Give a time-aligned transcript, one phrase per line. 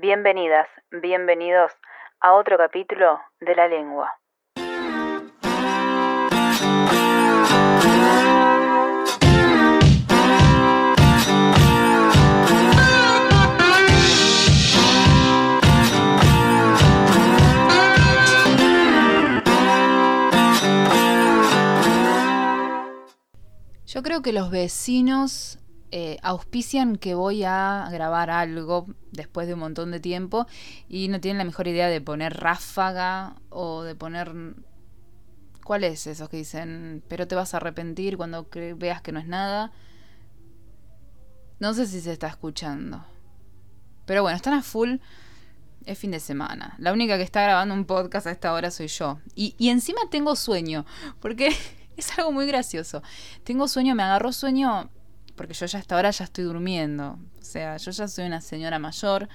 [0.00, 1.72] Bienvenidas, bienvenidos
[2.20, 4.12] a otro capítulo de la lengua.
[23.84, 25.58] Yo creo que los vecinos
[25.90, 30.46] eh, auspician que voy a grabar algo después de un montón de tiempo
[30.86, 34.32] y no tienen la mejor idea de poner ráfaga o de poner...
[35.64, 37.02] ¿Cuál es eso que dicen?
[37.08, 39.72] Pero te vas a arrepentir cuando veas que no es nada.
[41.58, 43.04] No sé si se está escuchando.
[44.06, 44.96] Pero bueno, están a full.
[45.84, 46.74] Es fin de semana.
[46.78, 49.20] La única que está grabando un podcast a esta hora soy yo.
[49.34, 50.86] Y, y encima tengo sueño.
[51.20, 51.54] Porque
[51.96, 53.02] es algo muy gracioso.
[53.44, 54.90] Tengo sueño, me agarró sueño
[55.38, 57.18] porque yo ya hasta ahora ya estoy durmiendo.
[57.40, 59.28] O sea, yo ya soy una señora mayor.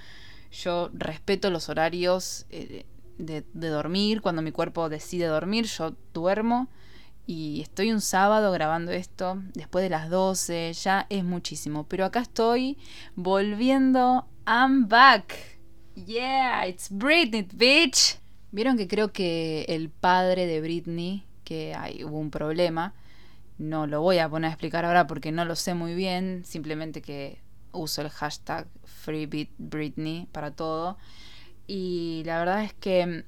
[0.52, 2.86] Yo respeto los horarios eh,
[3.18, 4.20] de, dormir.
[4.20, 6.68] Cuando mi cuerpo decide dormir, yo duermo.
[7.26, 10.72] Y estoy un sábado grabando esto después de las 12.
[10.74, 11.86] Ya es muchísimo.
[11.88, 12.78] Pero acá estoy
[13.16, 14.28] volviendo.
[14.46, 15.34] I'm back.
[15.96, 18.18] Yeah, it's Britney, bitch.
[18.52, 22.94] Vieron que creo que el padre de Britney que hay, hubo un problema.
[23.58, 27.02] No lo voy a poner a explicar ahora porque no lo sé muy bien, simplemente
[27.02, 27.40] que
[27.72, 30.96] uso el hashtag FreeBitBritney para todo.
[31.66, 33.24] Y la verdad es que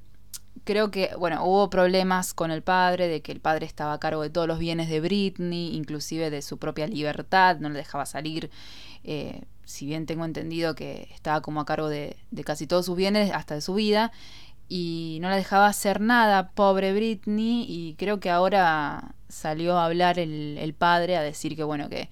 [0.63, 4.21] creo que, bueno, hubo problemas con el padre, de que el padre estaba a cargo
[4.21, 8.49] de todos los bienes de Britney, inclusive de su propia libertad, no le dejaba salir.
[9.03, 13.31] Eh, si bien tengo entendido que estaba como a cargo de casi todos sus bienes,
[13.31, 14.11] hasta de su vida,
[14.69, 20.19] y no la dejaba hacer nada, pobre Britney, y creo que ahora salió a hablar
[20.19, 22.09] el, el, padre a decir que bueno, que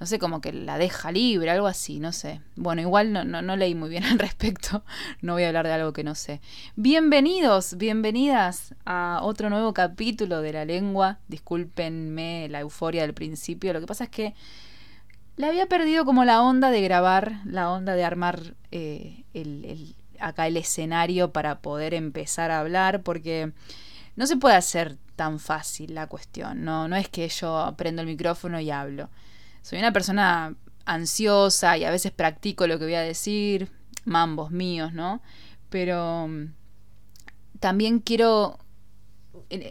[0.00, 2.40] no sé, como que la deja libre, algo así, no sé.
[2.56, 4.82] Bueno, igual no, no, no leí muy bien al respecto,
[5.20, 6.40] no voy a hablar de algo que no sé.
[6.74, 13.80] Bienvenidos, bienvenidas a otro nuevo capítulo de la lengua, discúlpenme la euforia del principio, lo
[13.80, 14.34] que pasa es que
[15.36, 19.64] le había perdido como la onda de grabar, la onda de armar eh, el
[20.20, 23.52] acá el escenario para poder empezar a hablar, porque
[24.16, 26.64] no se puede hacer tan fácil la cuestión.
[26.64, 29.08] No, no es que yo prendo el micrófono y hablo.
[29.62, 30.54] Soy una persona
[30.84, 33.70] ansiosa y a veces practico lo que voy a decir,
[34.04, 35.20] mambos míos, ¿no?
[35.68, 36.52] Pero mm,
[37.60, 38.58] también quiero,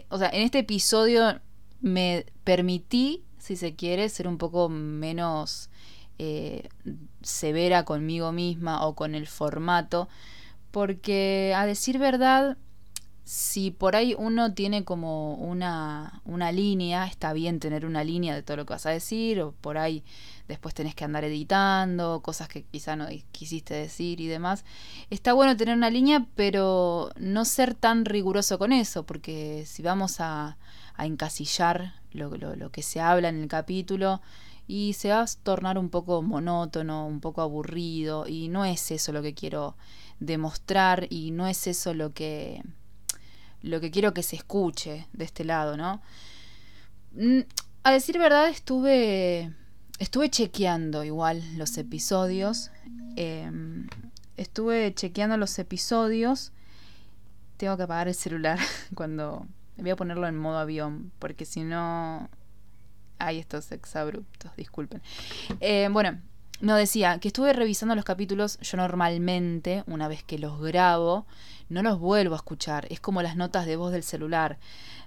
[0.08, 1.40] o sea, en este episodio
[1.80, 5.70] me permití, si se quiere, ser un poco menos
[6.18, 6.68] eh,
[7.22, 10.08] severa conmigo misma o con el formato
[10.70, 12.56] porque a decir verdad,
[13.24, 18.42] si por ahí uno tiene como una, una línea, está bien tener una línea de
[18.42, 20.02] todo lo que vas a decir, o por ahí
[20.48, 24.64] después tenés que andar editando, cosas que quizá no quisiste decir y demás.
[25.10, 30.20] Está bueno tener una línea, pero no ser tan riguroso con eso, porque si vamos
[30.20, 30.58] a,
[30.96, 34.20] a encasillar lo, lo, lo que se habla en el capítulo,
[34.66, 39.12] y se va a tornar un poco monótono, un poco aburrido, y no es eso
[39.12, 39.76] lo que quiero
[40.20, 42.62] demostrar y no es eso lo que
[43.62, 46.00] lo que quiero que se escuche de este lado, ¿no?
[47.12, 47.40] Mm,
[47.82, 49.52] a decir verdad, estuve
[49.98, 52.70] estuve chequeando igual los episodios.
[53.16, 53.50] Eh,
[54.36, 56.52] estuve chequeando los episodios.
[57.56, 58.58] Tengo que apagar el celular
[58.94, 62.28] cuando voy a ponerlo en modo avión, porque si no
[63.18, 65.02] hay estos exabruptos, disculpen.
[65.60, 66.18] Eh, bueno,
[66.60, 71.26] no decía que estuve revisando los capítulos, yo normalmente, una vez que los grabo,
[71.68, 74.58] no los vuelvo a escuchar, es como las notas de voz del celular.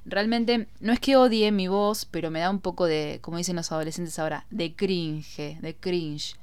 [0.06, 3.56] Realmente no es que odie mi voz, pero me da un poco de, como dicen
[3.56, 6.36] los adolescentes ahora, de cringe, de cringe.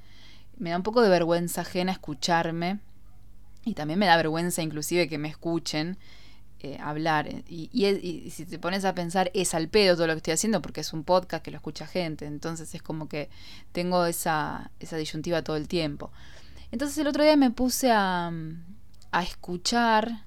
[0.56, 2.78] Me da un poco de vergüenza ajena escucharme
[3.64, 5.98] y también me da vergüenza inclusive que me escuchen
[6.60, 7.28] eh, hablar.
[7.48, 10.34] Y, y, y, si te pones a pensar, es al pedo todo lo que estoy
[10.34, 12.26] haciendo porque es un podcast que lo escucha gente.
[12.26, 13.30] Entonces es como que
[13.72, 16.12] tengo esa, esa disyuntiva todo el tiempo.
[16.70, 18.30] Entonces el otro día me puse a,
[19.10, 20.24] a escuchar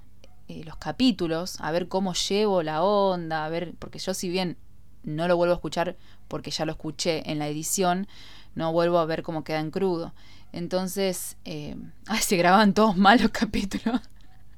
[0.48, 4.58] eh, los capítulos, a ver cómo llevo la onda, a ver, porque yo si bien
[5.02, 5.96] no lo vuelvo a escuchar
[6.28, 8.08] porque ya lo escuché en la edición,
[8.54, 10.12] no vuelvo a ver cómo queda en crudo.
[10.52, 11.76] Entonces, eh,
[12.06, 14.00] ay, se graban todos mal los capítulos.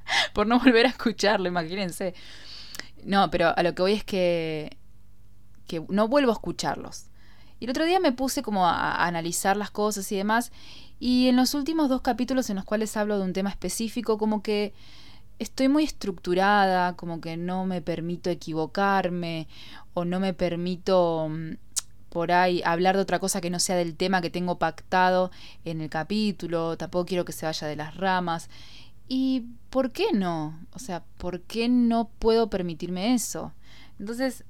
[0.32, 2.14] por no volver a escucharlo, imagínense.
[3.04, 4.76] No, pero a lo que voy es que,
[5.66, 7.06] que no vuelvo a escucharlos.
[7.58, 10.52] Y el otro día me puse como a, a analizar las cosas y demás.
[10.98, 14.42] Y en los últimos dos capítulos en los cuales hablo de un tema específico, como
[14.42, 14.74] que
[15.38, 19.48] estoy muy estructurada, como que no me permito equivocarme
[19.94, 21.52] o no me permito mm,
[22.08, 25.30] por ahí hablar de otra cosa que no sea del tema que tengo pactado
[25.64, 28.48] en el capítulo, tampoco quiero que se vaya de las ramas.
[29.08, 30.58] ¿Y por qué no?
[30.72, 33.52] O sea, ¿por qué no puedo permitirme eso?
[33.98, 34.44] Entonces,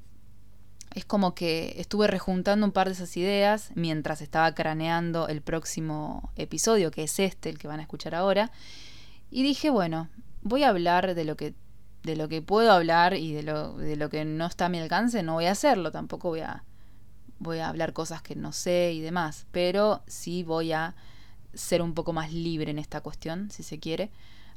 [0.95, 6.33] es como que estuve rejuntando un par de esas ideas mientras estaba craneando el próximo
[6.37, 8.51] episodio, que es este, el que van a escuchar ahora,
[9.31, 10.09] y dije, bueno,
[10.43, 11.55] voy a hablar de lo que
[12.03, 14.79] de lo que puedo hablar y de lo, de lo que no está a mi
[14.79, 16.63] alcance, no voy a hacerlo, tampoco voy a
[17.41, 20.95] voy a hablar cosas que no sé y demás, pero sí voy a
[21.53, 24.11] ser un poco más libre en esta cuestión, si se quiere.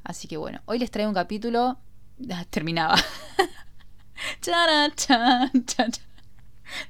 [0.03, 1.77] Así que bueno, hoy les traigo un capítulo.
[2.31, 2.95] Ah, terminaba.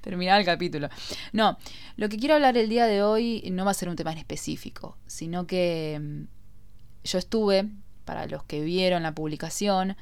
[0.01, 0.89] Terminaba el capítulo.
[1.31, 1.57] No,
[1.95, 4.17] lo que quiero hablar el día de hoy no va a ser un tema en
[4.17, 6.23] específico, sino que mm,
[7.03, 7.69] yo estuve,
[8.05, 9.95] para los que vieron la publicación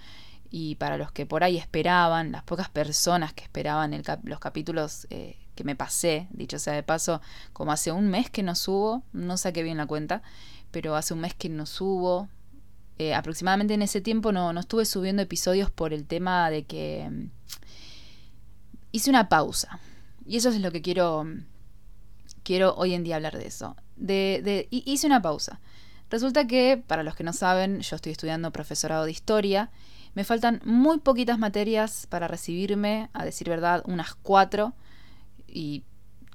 [0.50, 5.38] y para los que por ahí esperaban, las pocas personas que esperaban los capítulos eh,
[5.56, 7.22] que me pasé, dicho sea de paso,
[7.52, 10.22] como hace un mes que no subo, no saqué bien la cuenta,
[10.72, 12.30] pero hace un mes que no subo.
[13.00, 17.08] Eh, aproximadamente en ese tiempo no, no estuve subiendo episodios por el tema de que
[17.10, 17.30] mm,
[18.92, 19.80] hice una pausa.
[20.26, 21.26] Y eso es lo que quiero,
[22.44, 23.76] quiero hoy en día hablar de eso.
[23.96, 25.60] De, hice una pausa.
[26.10, 29.70] Resulta que, para los que no saben, yo estoy estudiando profesorado de historia.
[30.16, 34.74] Me faltan muy poquitas materias para recibirme, a decir verdad, unas cuatro.
[35.48, 35.84] Y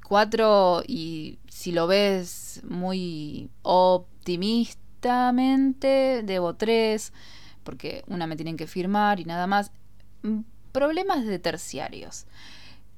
[0.07, 3.51] cuatro, y si lo ves muy
[5.09, 7.13] debo tres,
[7.65, 9.73] porque una me tienen que firmar y nada más
[10.73, 12.27] problemas de terciarios.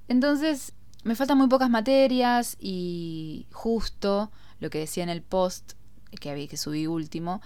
[0.09, 0.73] Entonces,
[1.03, 4.31] me faltan muy pocas materias y justo
[4.61, 5.73] lo que decía en el post
[6.21, 7.41] que había que subí último,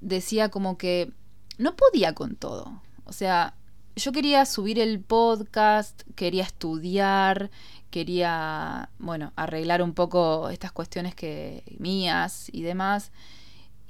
[0.00, 1.12] decía como que
[1.58, 2.82] no podía con todo.
[3.04, 3.54] O sea,
[3.94, 7.50] yo quería subir el podcast, quería estudiar,
[7.90, 13.12] quería, bueno, arreglar un poco estas cuestiones que mías y demás.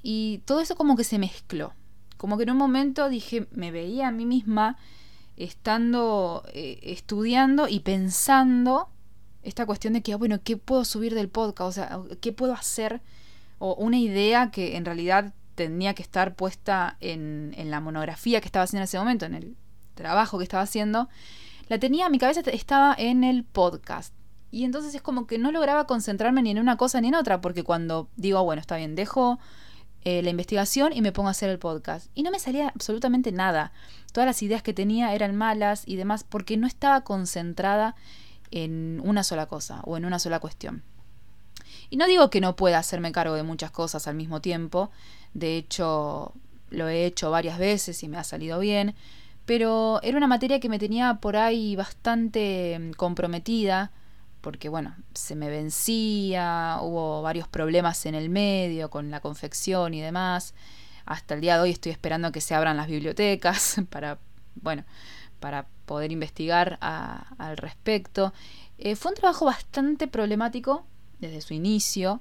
[0.08, 1.74] Y todo eso como que se mezcló.
[2.16, 4.76] Como que en un momento dije, me veía a mí misma
[5.36, 8.88] estando eh, estudiando y pensando
[9.42, 11.68] esta cuestión de que, ah, bueno, ¿qué puedo subir del podcast?
[11.68, 13.02] O sea, ¿qué puedo hacer?
[13.58, 18.46] O una idea que en realidad tenía que estar puesta en, en la monografía que
[18.46, 19.56] estaba haciendo en ese momento, en el
[19.94, 21.08] trabajo que estaba haciendo,
[21.66, 24.14] la tenía, mi cabeza estaba en el podcast.
[24.52, 27.40] Y entonces es como que no lograba concentrarme ni en una cosa ni en otra,
[27.40, 29.40] porque cuando digo, bueno, está bien, dejo
[30.08, 32.12] eh, la investigación y me pongo a hacer el podcast.
[32.14, 33.72] Y no me salía absolutamente nada.
[34.12, 37.96] Todas las ideas que tenía eran malas y demás porque no estaba concentrada
[38.52, 40.84] en una sola cosa o en una sola cuestión.
[41.90, 44.92] Y no digo que no pueda hacerme cargo de muchas cosas al mismo tiempo.
[45.34, 46.32] De hecho,
[46.70, 48.94] lo he hecho varias veces y me ha salido bien.
[49.44, 53.90] Pero era una materia que me tenía por ahí bastante comprometida
[54.46, 60.00] porque bueno, se me vencía, hubo varios problemas en el medio con la confección y
[60.00, 60.54] demás.
[61.04, 64.20] Hasta el día de hoy estoy esperando que se abran las bibliotecas para,
[64.54, 64.84] bueno,
[65.40, 68.32] para poder investigar al respecto.
[68.78, 70.86] Eh, fue un trabajo bastante problemático
[71.18, 72.20] desde su inicio,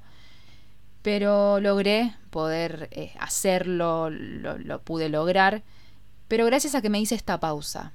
[1.04, 5.62] pero logré poder eh, hacerlo, lo, lo pude lograr,
[6.28, 7.92] pero gracias a que me hice esta pausa,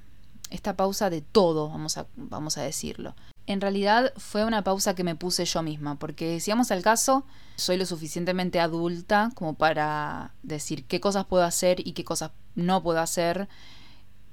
[0.51, 3.13] esta pausa de todo, vamos a, vamos a decirlo.
[3.47, 7.25] En realidad fue una pausa que me puse yo misma, porque si vamos al caso,
[7.55, 12.83] soy lo suficientemente adulta como para decir qué cosas puedo hacer y qué cosas no
[12.83, 13.49] puedo hacer.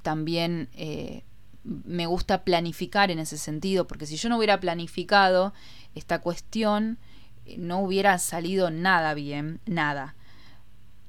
[0.03, 1.25] También eh,
[1.65, 5.53] me gusta planificar en ese sentido, porque si yo no hubiera planificado
[5.95, 6.99] esta cuestión,
[7.57, 10.15] no hubiera salido nada bien, nada.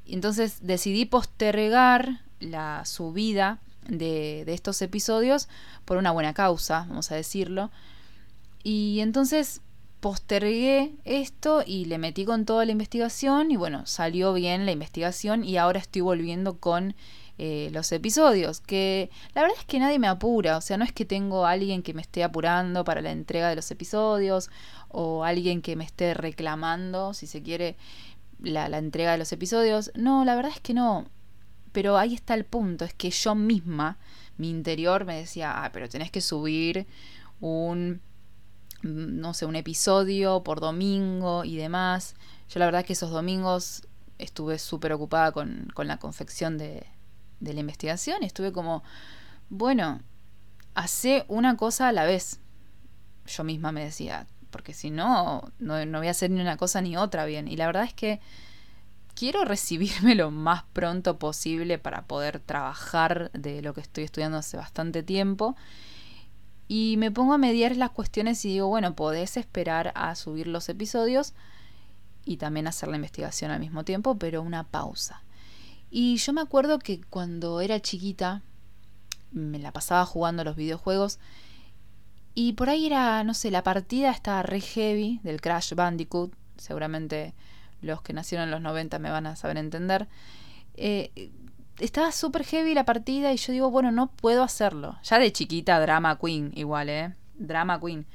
[0.06, 5.50] Entonces decidí postergar la subida de, de estos episodios
[5.86, 7.72] por una buena causa, vamos a decirlo.
[8.64, 9.62] Y entonces
[10.00, 15.44] postergué esto y le metí con toda la investigación y bueno, salió bien la investigación
[15.44, 16.96] y ahora estoy volviendo con
[17.38, 20.92] eh, los episodios, que la verdad es que nadie me apura, o sea, no es
[20.92, 24.50] que tengo alguien que me esté apurando para la entrega de los episodios
[24.90, 27.78] o alguien que me esté reclamando, si se quiere,
[28.42, 31.06] la, la entrega de los episodios, no, la verdad es que no,
[31.72, 33.98] pero ahí está el punto, es que yo misma,
[34.38, 36.88] mi interior me decía, ah, pero tenés que subir
[37.40, 38.02] un
[38.84, 42.16] Mm, no sé, un episodio por domingo y demás.
[42.50, 43.84] Yo la verdad que esos domingos
[44.18, 46.86] estuve súper ocupada con, con, la confección de,
[47.40, 48.24] de la investigación.
[48.24, 48.84] Estuve como,
[49.50, 50.02] bueno,
[50.76, 52.40] hace una cosa a la vez.
[53.26, 56.82] Yo misma me decía, porque si no, no, no voy a hacer ni una cosa
[56.82, 57.48] ni otra bien.
[57.48, 58.20] Y la verdad es que
[59.20, 64.56] quiero recibirme lo más pronto posible para poder trabajar de lo que estoy estudiando hace
[64.56, 65.58] bastante tiempo
[66.70, 70.70] Y me pongo a mediar las cuestiones y digo, bueno, podés esperar a subir los
[70.70, 71.34] episodios
[72.24, 75.24] y también hacer la investigación al mismo tiempo, pero una pausa.
[75.90, 78.44] Y yo me acuerdo que cuando era chiquita,
[79.32, 81.20] me la pasaba jugando los videojuegos
[82.36, 87.34] y por ahí era, no sé, la partida estaba re heavy del Crash Bandicoot, seguramente
[87.82, 90.08] los que nacieron en los 90 me van a saber entender.
[90.76, 91.32] Eh,
[91.80, 94.98] estaba súper heavy la partida y yo digo, bueno, no puedo hacerlo.
[95.04, 97.16] Ya de chiquita, drama queen, igual, ¿eh?
[97.36, 98.06] Drama queen.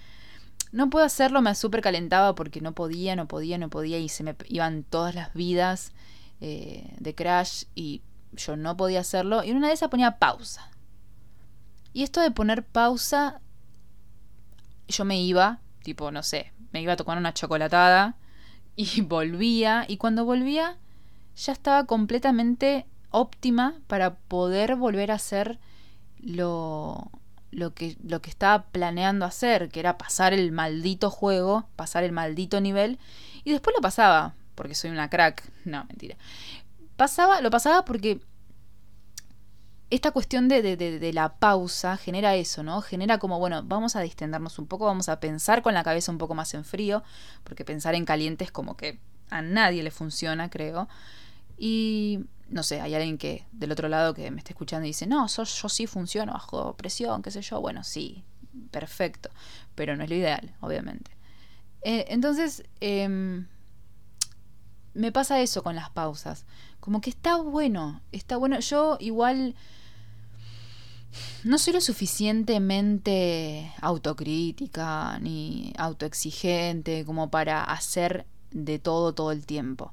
[0.72, 4.22] No puedo hacerlo, me súper calentaba porque no podía, no podía, no podía y se
[4.24, 5.92] me iban todas las vidas
[6.40, 8.02] eh, de Crash y
[8.32, 9.44] yo no podía hacerlo.
[9.44, 10.70] Y una de esas ponía pausa.
[11.92, 13.40] Y esto de poner pausa,
[14.88, 18.16] yo me iba, tipo, no sé, me iba a tomar una chocolatada
[18.76, 19.84] y volvía.
[19.88, 20.76] Y cuando volvía,
[21.36, 25.58] ya estaba completamente óptima para poder volver a hacer
[26.20, 27.10] lo,
[27.50, 32.12] lo, que, lo que estaba planeando hacer, que era pasar el maldito juego, pasar el
[32.12, 32.98] maldito nivel,
[33.44, 35.42] y después lo pasaba, porque soy una crack.
[35.64, 36.16] No, mentira.
[36.96, 38.20] Pasaba, lo pasaba porque
[39.90, 42.80] esta cuestión de, de, de, la pausa genera eso, ¿no?
[42.80, 46.18] Genera como, bueno, vamos a distendernos un poco, vamos a pensar con la cabeza un
[46.18, 47.02] poco más en frío,
[47.44, 48.98] porque pensar en caliente es como que
[49.30, 50.88] a nadie le funciona, creo.
[51.56, 55.06] Y no sé, hay alguien que del otro lado que me está escuchando y dice,
[55.06, 57.60] no, yo, yo sí funciono bajo presión, qué sé yo.
[57.60, 58.24] Bueno, sí,
[58.70, 59.30] perfecto,
[59.74, 61.10] pero no es lo ideal, obviamente.
[61.82, 63.46] Eh, entonces, em,
[64.94, 66.46] me pasa eso con las pausas.
[66.80, 68.58] Como que está bueno, está bueno.
[68.60, 69.54] Yo igual
[71.44, 79.92] no soy lo suficientemente autocrítica ni autoexigente como para hacer de todo todo el tiempo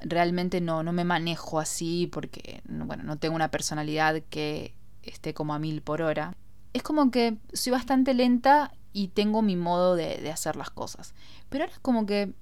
[0.00, 5.54] realmente no, no me manejo así porque, bueno, no tengo una personalidad que esté como
[5.54, 6.34] a mil por hora.
[6.72, 11.14] Es como que soy bastante lenta y tengo mi modo de, de hacer las cosas.
[11.48, 12.32] Pero ahora es como que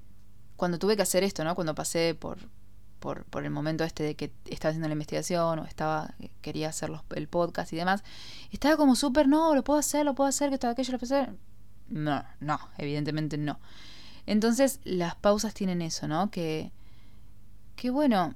[0.56, 1.54] cuando tuve que hacer esto, ¿no?
[1.54, 2.38] Cuando pasé por,
[3.00, 6.90] por, por, el momento este de que estaba haciendo la investigación o estaba quería hacer
[6.90, 8.02] los, el podcast y demás,
[8.50, 11.14] estaba como súper, no, lo puedo hacer, lo puedo hacer, que todo aquello lo puedo
[11.14, 11.34] hacer.
[11.88, 13.61] No, no, evidentemente no.
[14.26, 16.30] Entonces las pausas tienen eso, ¿no?
[16.30, 16.73] Que,
[17.76, 18.34] que bueno,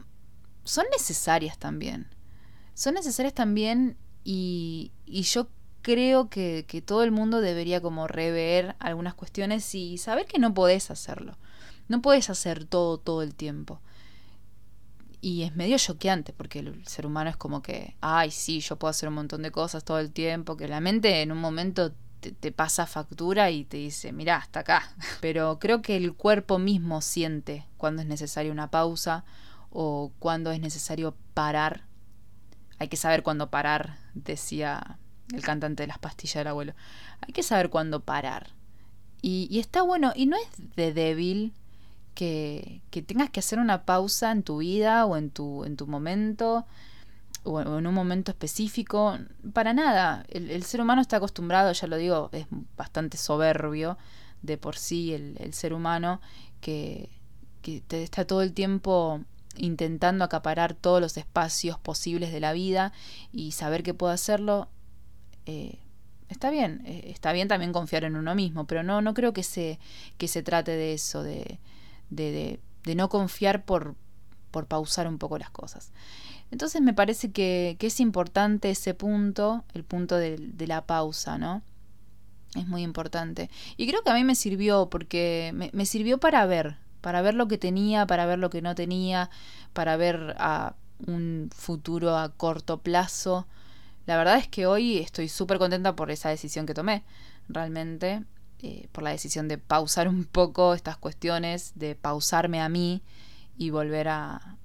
[0.65, 2.09] son necesarias también.
[2.75, 5.49] Son necesarias también y, y yo
[5.83, 10.53] creo que, que, todo el mundo debería como rever algunas cuestiones y saber que no
[10.53, 11.39] podés hacerlo.
[11.89, 13.81] No podés hacer todo todo el tiempo.
[15.21, 18.91] Y es medio choqueante porque el ser humano es como que, ay, sí, yo puedo
[18.91, 22.53] hacer un montón de cosas todo el tiempo, que la mente en un momento te,
[22.53, 24.95] pasa factura y te dice, mira, hasta acá.
[25.21, 29.25] Pero creo que el cuerpo mismo siente cuando es necesaria una pausa
[29.71, 31.85] o cuando es necesario parar.
[32.79, 34.99] Hay que saber cuándo parar, decía
[35.33, 36.75] el cantante de las pastillas del abuelo.
[37.21, 38.53] Hay que saber cuándo parar.
[39.21, 41.53] Y está bueno, y no es de débil
[42.19, 46.67] que, tengas que hacer una pausa en tu vida o en tu, en tu momento
[47.45, 49.17] o en un momento específico.
[49.53, 50.25] Para nada.
[50.29, 52.47] El, el ser humano está acostumbrado, ya lo digo, es
[52.77, 53.99] bastante soberbio
[54.43, 56.21] de por sí el, el ser humano
[56.61, 57.09] que,
[57.63, 59.21] que te está todo el tiempo
[59.57, 62.93] intentando acaparar todos los espacios posibles de la vida
[63.33, 64.69] y saber que puedo hacerlo,
[65.47, 65.79] eh,
[66.29, 66.83] está bien.
[66.85, 69.79] Eh, está bien también confiar en uno mismo, pero no, no creo que se,
[70.17, 71.61] que se trate de eso, de,
[72.11, 73.95] de, de, no confiar por,
[74.51, 75.93] por pausar un poco las cosas.
[76.51, 81.39] Entonces me parece que, que es importante ese punto, el punto de, de, la pausa,
[81.39, 81.63] ¿no?
[82.55, 83.51] Es muy importante.
[83.77, 87.35] Y creo que a mí me sirvió, porque me, me sirvió para ver, para ver
[87.35, 89.29] lo que tenía, para ver lo que no tenía,
[89.75, 90.75] para ver a
[91.07, 93.47] un futuro a corto plazo.
[94.07, 97.05] La verdad es que hoy estoy súper contenta por esa decisión que tomé,
[97.49, 98.25] realmente,
[98.61, 103.03] eh, por la decisión de pausar un poco estas cuestiones, de pausarme a mí
[103.57, 104.57] y volver a,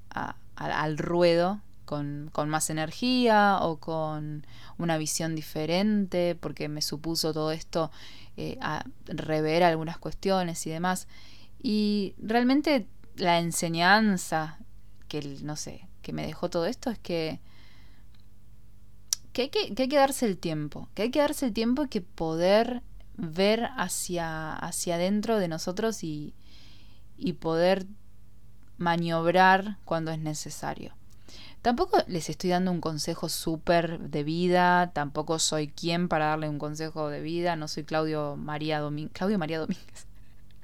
[0.55, 4.47] al ruedo con, con, más energía o con
[4.77, 7.91] una visión diferente, porque me supuso todo esto
[8.35, 11.07] eh, a rever algunas cuestiones y demás.
[11.61, 14.57] Y realmente la enseñanza
[15.07, 17.39] que, no sé, que me dejó todo esto es que,
[19.33, 21.83] que, hay que, que hay que darse el tiempo, que hay que darse el tiempo
[21.83, 22.81] y que poder
[23.15, 26.33] ver hacia, hacia adentro de nosotros y,
[27.17, 27.85] y poder
[28.77, 30.93] maniobrar cuando es necesario.
[31.61, 36.59] Tampoco les estoy dando un consejo súper de vida, tampoco soy quien para darle un
[36.59, 39.13] consejo de vida, no soy Claudio María Domínguez.
[39.13, 40.07] Claudio María Domínguez.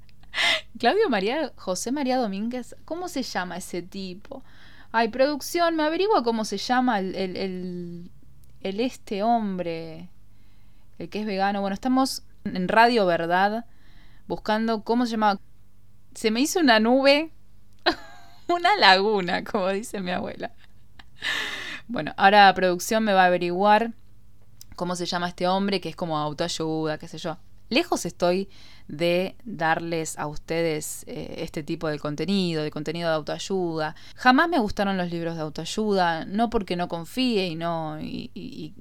[0.77, 4.43] Claudio María, José María Domínguez, ¿cómo se llama ese tipo?
[4.91, 8.11] Ay, producción, me averigua cómo se llama el, el, el,
[8.59, 10.09] el este hombre.
[10.97, 11.61] el que es vegano.
[11.61, 12.23] Bueno, estamos
[12.55, 13.65] en Radio Verdad
[14.27, 15.41] buscando cómo se llamaba.
[16.13, 17.31] Se me hizo una nube,
[18.47, 20.51] una laguna, como dice mi abuela.
[21.87, 23.93] Bueno, ahora la producción me va a averiguar
[24.75, 27.37] cómo se llama este hombre, que es como autoayuda, qué sé yo.
[27.69, 28.49] Lejos estoy
[28.87, 33.95] de darles a ustedes eh, este tipo de contenido, de contenido de autoayuda.
[34.15, 38.73] Jamás me gustaron los libros de autoayuda, no porque no confíe y no, y,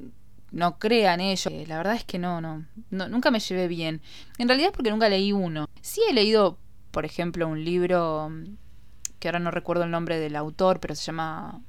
[0.50, 1.50] no crea en ello.
[1.50, 4.00] Eh, la verdad es que no, no, no, nunca me llevé bien.
[4.38, 5.68] En realidad es porque nunca leí uno.
[5.80, 6.58] Sí he leído,
[6.90, 8.30] por ejemplo, un libro
[9.18, 11.60] que ahora no recuerdo el nombre del autor, pero se llama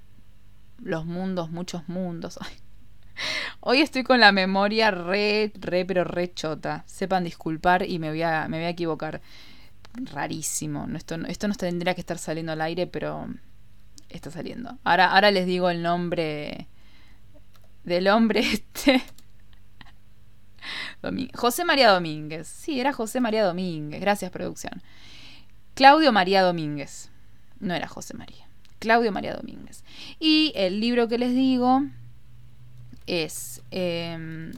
[0.80, 2.40] Los mundos, muchos mundos.
[3.60, 6.84] Hoy estoy con la memoria re, re, pero re chota.
[6.86, 9.22] Sepan disculpar y me voy a, me voy a equivocar.
[9.94, 10.88] Rarísimo.
[10.96, 13.28] Esto, esto no tendría que estar saliendo al aire, pero
[14.08, 14.78] está saliendo.
[14.84, 16.68] Ahora, ahora les digo el nombre
[17.90, 19.04] del hombre este.
[21.34, 22.48] José María Domínguez.
[22.48, 24.00] Sí, era José María Domínguez.
[24.00, 24.82] Gracias, producción.
[25.74, 27.10] Claudio María Domínguez.
[27.60, 28.48] No era José María.
[28.80, 29.84] Claudio María Domínguez.
[30.20, 31.84] Y el libro que les digo
[33.08, 34.52] es em,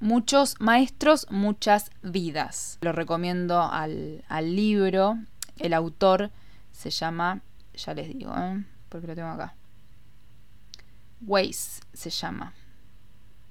[0.00, 2.78] Muchos Maestros, Muchas Vidas.
[2.80, 4.22] Lo recomiendo al,
[4.54, 5.18] libro.
[5.58, 6.30] El autor
[6.72, 7.40] se llama,
[7.74, 8.64] ya les digo, ¿eh?
[8.88, 9.54] porque lo tengo acá.
[11.22, 12.52] Weiss se llama,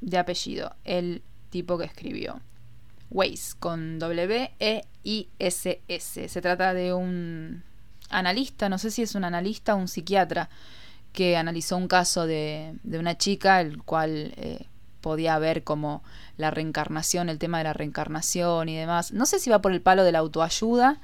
[0.01, 2.41] de apellido, el tipo que escribió.
[3.11, 4.89] Weiss, con W-E-I-S-S.
[6.29, 7.63] Se trata de un
[8.09, 10.49] analista, no sé si es un analista o un psiquiatra,
[11.13, 14.65] que analizó un caso de, de una chica, el cual eh,
[14.99, 16.03] podía ver como
[16.35, 19.13] la reencarnación, el tema de la reencarnación y demás.
[19.13, 20.99] No sé si va por el palo de la autoayuda,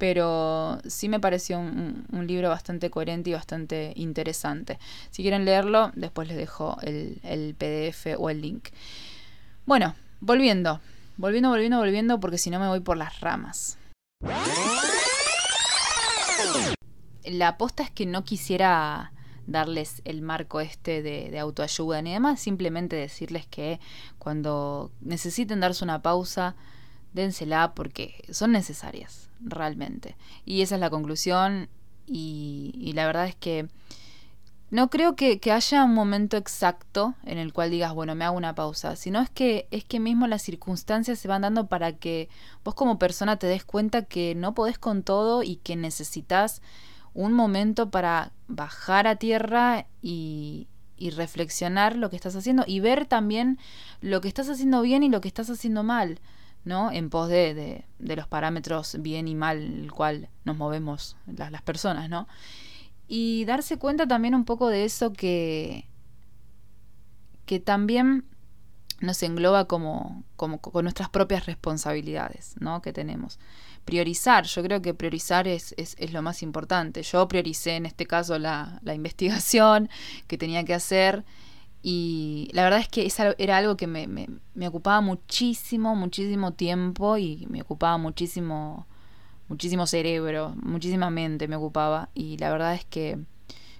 [0.00, 4.78] pero sí me pareció un, libro bastante coherente y bastante interesante.
[5.10, 8.70] Si quieren leerlo, después les dejo el, el PDF o el link.
[9.66, 10.80] Bueno, volviendo,
[11.18, 13.76] volviendo, volviendo, volviendo, porque si no me voy por las ramas.
[17.24, 19.12] La aposta es que no quisiera
[19.46, 23.80] darles el marco este de, autoayuda ni demás, simplemente decirles que
[24.18, 26.56] cuando necesiten darse una pausa,
[27.12, 30.16] dénsela porque son necesarias, realmente.
[30.44, 31.68] Y esa es la conclusión
[32.06, 33.68] y, la verdad es que
[34.70, 38.36] no creo que, que, haya un momento exacto en el cual digas, bueno, me hago
[38.36, 42.28] una pausa, sino es que es que mismo las circunstancias se van dando para que
[42.64, 46.62] vos como persona te des cuenta que no podés con todo y que necesitas
[47.14, 50.68] un momento para bajar a tierra y,
[51.00, 53.58] y reflexionar lo que estás haciendo y ver también
[54.00, 56.20] lo que estás haciendo bien y lo que estás haciendo mal,
[56.64, 56.92] ¿no?
[56.92, 61.62] En pos de, de, los parámetros bien y mal, el cual nos movemos las, las
[61.62, 62.28] personas, ¿no?
[63.08, 65.86] Y darse cuenta también un poco de eso que,
[67.46, 68.24] que también
[69.00, 72.82] nos engloba como, como con nuestras propias responsabilidades, ¿no?
[72.82, 73.38] Que tenemos
[73.84, 74.44] priorizar.
[74.44, 77.02] Yo creo que priorizar es, es, es lo más importante.
[77.02, 79.88] Yo prioricé en este caso la, la, investigación
[80.26, 81.24] que tenía que hacer
[81.82, 87.16] y la verdad es que era algo que me, me, me, ocupaba muchísimo, muchísimo tiempo
[87.16, 88.86] y me ocupaba muchísimo,
[89.48, 93.18] muchísimo cerebro, muchísima mente me ocupaba y la verdad es que,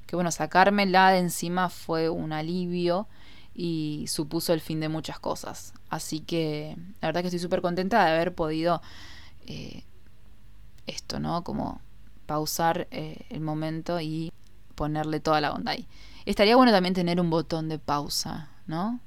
[0.06, 3.06] que bueno, sacármela de encima fue un alivio
[3.54, 5.74] y supuso el fin de muchas cosas.
[5.90, 8.80] Así que la verdad que estoy súper contenta de haber podido
[9.46, 9.84] eh,
[10.86, 11.44] esto, ¿no?
[11.44, 11.82] Como
[12.24, 14.32] pausar eh, el momento y
[14.74, 15.86] ponerle toda la onda ahí.
[16.26, 19.00] Estaría bueno también tener un botón de pausa, ¿no?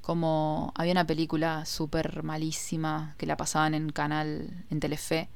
[0.00, 5.28] Como había una película súper malísima que la pasaban en canal, en Telefe,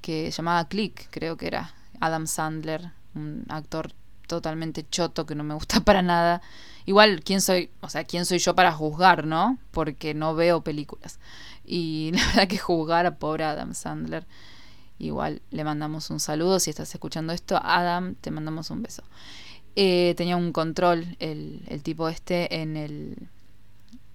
[0.00, 1.74] que llamaba Click, creo que era.
[2.00, 3.92] Adam Sandler, un actor
[4.26, 6.42] totalmente choto que no me gusta para nada.
[6.86, 7.70] Igual, ¿quién soy?
[7.80, 9.58] O sea, ¿quién soy yo para juzgar, no?
[9.70, 11.18] Porque no veo películas.
[11.64, 14.26] Y la verdad que juzgar a pobre Adam Sandler
[15.02, 17.58] Igual le mandamos un saludo si estás escuchando esto.
[17.60, 19.02] Adam, te mandamos un beso.
[19.74, 23.28] Eh, tenía un control el, el, tipo este en, el,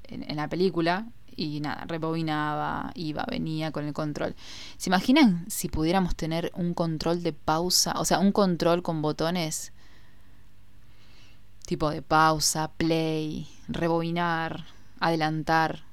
[0.04, 4.36] en, la película y nada, rebobinaba, iba, venía con el control.
[4.78, 7.93] ¿Se imaginan si pudiéramos tener un control de pausa?
[7.98, 9.74] O sea, un control con botones
[11.67, 14.65] tipo de pausa, play, rebobinar,
[15.00, 15.84] adelantar.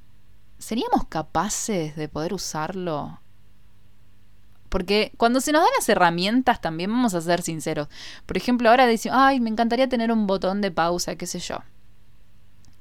[0.59, 3.21] ¿Seríamos capaces de poder usarlo
[4.75, 7.87] porque cuando se nos dan las herramientas, también vamos a ser sinceros.
[8.27, 11.59] Por ejemplo, ahora decimos, ay, me encantaría tener un botón de pausa, qué sé yo.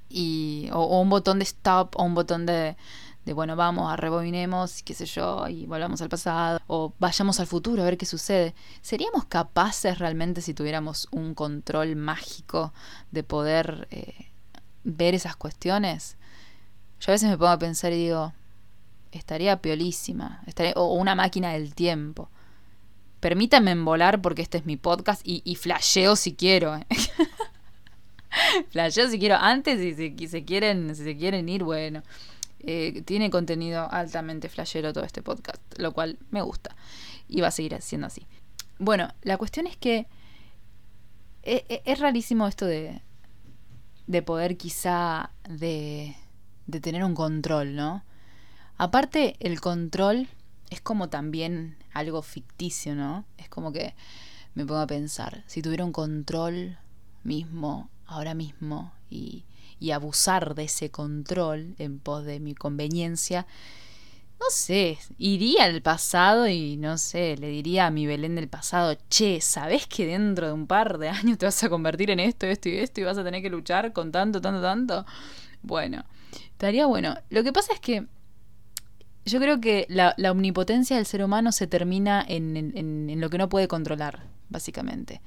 [0.09, 2.77] Y, o, un botón de stop, o un botón de,
[3.25, 7.45] de, bueno, vamos, a rebobinemos, qué sé yo, y volvamos al pasado, o vayamos al
[7.45, 8.55] futuro a ver qué sucede.
[8.81, 12.73] ¿Seríamos capaces realmente si tuviéramos un control mágico
[13.11, 14.31] de poder eh,
[14.83, 16.17] ver esas cuestiones?
[16.99, 18.33] Yo a veces me pongo a pensar y digo,
[19.17, 22.29] estaría piolísima, estaría, o una máquina del tiempo.
[23.19, 26.75] Permítanme volar porque este es mi podcast y, y flasheo si quiero.
[26.75, 26.85] ¿eh?
[28.69, 29.35] flasheo si quiero.
[29.35, 32.03] Antes, si, se quieren, si se quieren ir, bueno.
[32.59, 36.75] Eh, tiene contenido altamente flashero todo este podcast, lo cual me gusta.
[37.27, 38.25] Y va a seguir siendo así.
[38.79, 40.07] Bueno, la cuestión es que
[41.43, 43.01] es, e, es rarísimo esto de,
[44.07, 46.15] de poder quizá de,
[46.67, 48.03] de tener un control, ¿no?
[48.83, 50.27] Aparte, el control
[50.69, 53.23] es como también algo ficticio, ¿no?
[53.37, 53.95] Es como que
[54.55, 56.77] me pongo a pensar, si tuviera un control
[57.23, 59.45] mismo, ahora mismo, y,
[59.93, 63.47] abusar de ese control en pos de mi conveniencia,
[64.37, 68.97] no sé, iría al pasado y no sé, le diría a mi Belén del pasado,
[69.09, 72.47] che, ¿sabés que dentro de un par de años te vas a convertir en esto,
[72.47, 75.05] esto y esto y vas a tener que luchar con tanto, tanto, tanto?
[75.61, 77.15] Bueno, estaría bueno.
[77.29, 78.07] Lo que pasa es que
[79.25, 83.67] yo creo que la, omnipotencia del ser humano se termina en, lo que no puede
[83.67, 85.21] controlar, básicamente.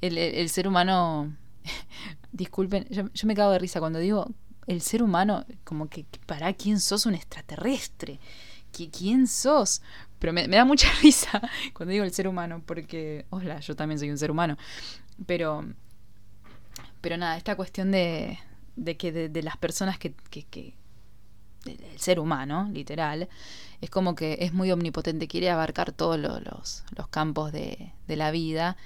[0.00, 1.36] El, ser humano,
[2.32, 4.30] disculpen, yo, me cago de risa cuando digo
[4.66, 8.20] el ser humano, como que, para quién sos un extraterrestre,
[8.72, 9.82] quién sos.
[10.18, 11.40] Pero me, da mucha risa
[11.72, 14.56] cuando digo el ser humano, porque, hola, yo también soy un ser humano.
[15.26, 15.64] Pero,
[17.00, 18.38] pero nada, esta cuestión de,
[18.76, 20.74] de que de, las personas que, que,
[21.66, 23.28] el ser humano, literal,
[23.80, 26.40] es como que es muy omnipotente, quiere abarcar todos los,
[26.96, 28.76] los, campos de, de, la vida.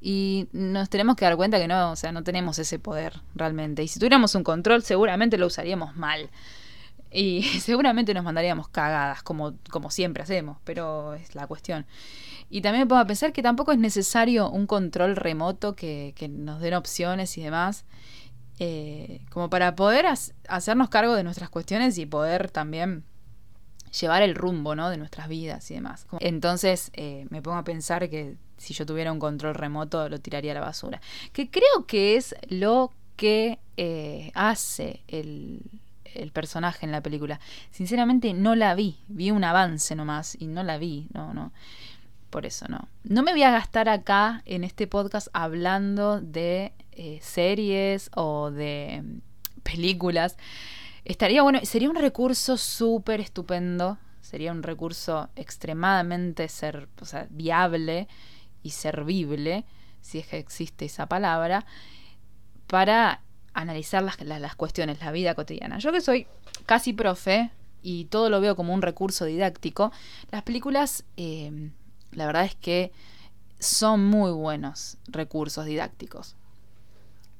[0.00, 3.82] Y nos tenemos que dar cuenta que no, o sea, no tenemos ese poder realmente.
[3.82, 6.30] Y si tuviéramos un control, seguramente lo usaríamos mal.
[7.10, 11.86] Y seguramente nos mandaríamos cagadas, como, como siempre hacemos, pero es la cuestión.
[12.50, 16.28] Y también me pongo a pensar que tampoco es necesario un control remoto que, que
[16.28, 17.84] nos den opciones y demás.
[18.60, 20.06] Eh, como para poder
[20.48, 23.04] hacernos cargo de nuestras cuestiones y poder también
[24.00, 24.90] llevar el rumbo ¿no?
[24.90, 26.06] de nuestras vidas y demás.
[26.20, 30.52] Entonces eh, me pongo a pensar que si yo tuviera un control remoto lo tiraría
[30.52, 31.00] a la basura.
[31.32, 35.62] Que creo que es lo que eh, hace el,
[36.04, 37.40] el, personaje en la película.
[37.70, 41.52] Sinceramente no la vi, vi un avance nomás y no la vi, no, no.
[42.34, 42.88] Por eso no.
[43.04, 49.04] No me voy a gastar acá en este podcast hablando de eh, series o de
[49.62, 50.36] películas.
[51.04, 56.88] Estaría bueno, sería un recurso súper estupendo, sería un recurso extremadamente ser,
[57.30, 58.08] viable
[58.64, 59.64] y servible,
[60.00, 61.64] si es que existe esa palabra,
[62.66, 63.20] para
[63.52, 65.78] analizar las, las, cuestiones, la vida cotidiana.
[65.78, 66.26] Yo que soy
[66.66, 69.92] casi profe y todo lo veo como un recurso didáctico,
[70.32, 71.70] las películas, eh,
[72.14, 72.92] la verdad es que
[73.58, 76.36] son muy buenos recursos didácticos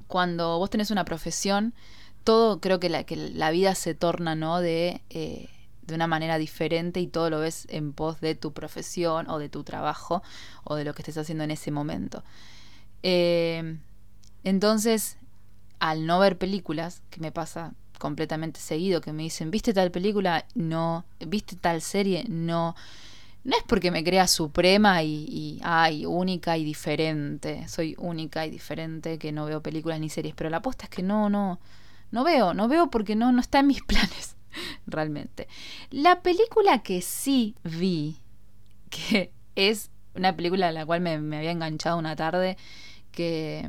[0.07, 1.75] cuando vos tenés una profesión,
[2.23, 4.61] todo creo que la, que la vida se torna, ¿no?
[4.61, 5.49] De, eh,
[5.83, 9.49] de una manera diferente y todo lo ves en pos de tu profesión o de
[9.49, 10.23] tu trabajo
[10.65, 12.23] o de lo que estés haciendo en ese momento.
[13.03, 13.79] Eh,
[14.45, 15.17] entonces,
[15.81, 20.47] al no ver películas, que me pasa completamente seguido, que me dicen, ¿viste tal película?
[20.55, 21.05] No.
[21.27, 22.25] ¿Viste tal serie?
[22.29, 22.75] No
[23.44, 27.68] no es porque me crea suprema y, y, ay, única y diferente.
[27.68, 30.35] Soy única y diferente, que no veo películas ni series.
[30.35, 31.61] Pero la aposta es que no, no,
[32.11, 34.37] no veo, no veo porque no, no está en mis planes,
[34.87, 35.46] realmente.
[35.90, 38.16] La película que sí vi,
[38.88, 42.57] que es una película a la cual me, había enganchado una tarde,
[43.12, 43.68] que,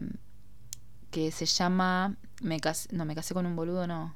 [1.12, 2.16] que se llama...
[2.42, 4.16] Me casé, no, me casé con un boludo, no.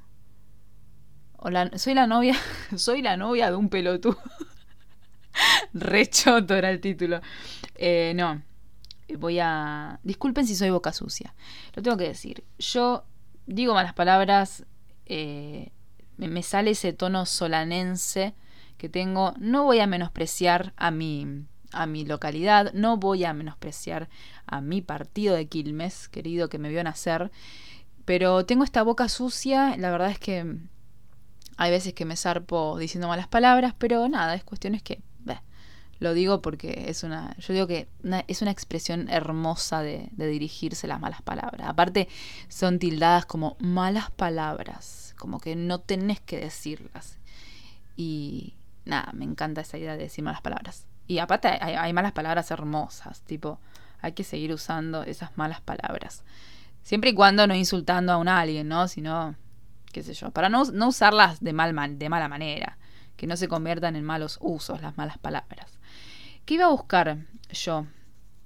[1.76, 2.36] soy la novia,
[2.78, 4.18] soy la novia de un pelotudo.
[5.74, 7.22] Rechoto era el título.
[7.76, 8.42] Eh, no.
[9.18, 10.00] Voy a.
[10.04, 11.34] Disculpen si soy boca sucia.
[11.74, 12.44] Lo tengo que decir.
[12.60, 13.04] Yo
[13.46, 14.66] digo malas palabras.
[15.06, 15.72] Eh,
[16.18, 18.34] me sale ese tono solanense
[18.78, 19.34] que tengo.
[19.40, 22.72] No voy a menospreciar a mi, a mi localidad.
[22.74, 24.10] No voy a menospreciar
[24.46, 27.32] a mi partido de Quilmes, querido, que me vio nacer.
[28.06, 29.76] Pero tengo esta boca sucia.
[29.78, 30.58] La verdad es que
[31.58, 35.02] hay veces que me zarpo diciendo malas palabras, pero nada, es cuestiones que
[36.00, 37.90] lo digo porque es una, yo digo que
[38.28, 41.68] es una expresión hermosa de, dirigirse las malas palabras.
[41.68, 42.08] Aparte,
[42.48, 47.18] son tildadas como malas palabras, como que no tenés que decirlas.
[47.98, 50.86] Y nada, me encanta esa idea de decir malas palabras.
[51.06, 53.60] Y aparte hay, malas palabras hermosas, tipo,
[54.00, 56.24] hay que seguir usando esas malas palabras.
[56.82, 58.88] Siempre y cuando no insultando a un alguien, ¿no?
[58.88, 59.36] Sino,
[59.92, 62.78] qué sé yo, para no, no usarlas de, mal, de mala manera,
[63.18, 65.79] que no se conviertan en malos usos las malas palabras.
[66.50, 67.86] ¿Qué iba a buscar yo?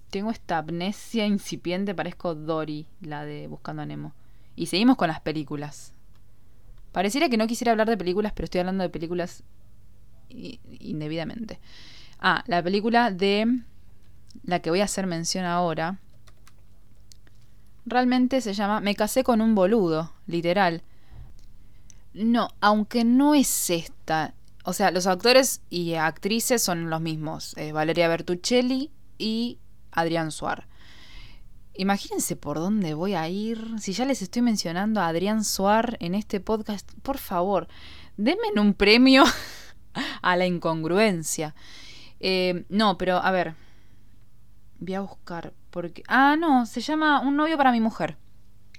[0.10, 4.14] Tengo esta amnesia incipiente, parezco Dory, la de Buscando a Nemo.
[4.58, 5.94] Y seguimos con las películas.
[6.92, 9.46] Pareciera que no quisiera hablar de películas, pero estoy hablando de películas
[10.28, 11.62] indebidamente.
[12.20, 13.62] Ah, la película de
[14.44, 15.98] la que voy a hacer mención ahora.
[17.86, 20.84] Realmente se llama Me casé con un boludo, literal.
[22.14, 24.34] No, aunque no es esta.
[24.64, 27.56] O sea, los actores y actrices son los mismos.
[27.58, 29.60] Eh, Valeria Bertuccelli y
[29.92, 30.68] Adrián Suar.
[31.76, 33.80] Imagínense por dónde voy a ir.
[33.80, 37.68] Si ya les estoy mencionando a Adrián Suar en este podcast, por favor,
[38.16, 39.24] denme un premio
[40.22, 41.56] a la incongruencia.
[42.20, 43.56] Eh, no, pero a ver.
[44.80, 45.54] Voy a buscar.
[45.72, 46.04] Porque.
[46.08, 48.18] Ah, no, se llama Un novio para mi mujer.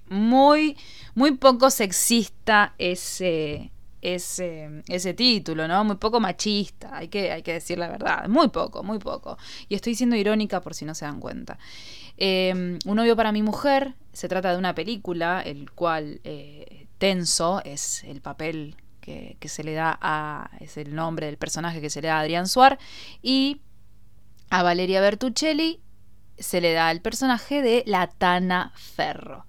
[0.09, 0.77] Muy,
[1.15, 3.73] muy poco sexista ese,
[4.05, 5.83] ese, ese título, ¿no?
[5.83, 8.29] Muy poco machista, hay que, hay que decir la verdad.
[8.29, 9.39] Muy poco, muy poco.
[9.69, 11.59] Y estoy siendo irónica por si no se dan cuenta.
[12.17, 17.63] Em, un novio para mi mujer se trata de una película, el cual eh, Tenso
[17.65, 20.51] es el papel que, se le da a.
[20.61, 22.79] es el nombre del personaje que se le da a Adrián Suar.
[23.23, 23.63] Y
[24.51, 25.81] a Valeria Bertuccelli
[26.39, 29.47] se le da el personaje de La Tana Ferro.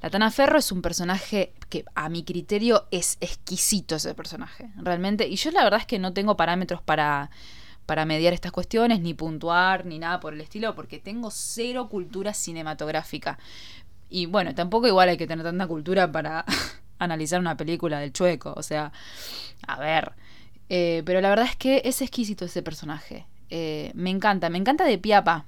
[0.00, 5.26] La Tana Ferro es un personaje que a mi criterio es exquisito ese personaje, realmente.
[5.26, 7.30] Y yo la verdad es que no tengo parámetros para,
[7.84, 12.32] para mediar estas cuestiones, ni puntuar, ni nada por el estilo, porque tengo cero cultura
[12.32, 13.38] cinematográfica.
[14.08, 16.44] Y bueno, tampoco igual hay que tener tanta cultura para
[16.98, 18.54] analizar una película del chueco.
[18.56, 18.92] O sea,
[19.66, 20.12] a ver.
[20.68, 23.26] Eh, pero la verdad es que es exquisito ese personaje.
[23.50, 25.46] Eh, me encanta, me encanta de piapa.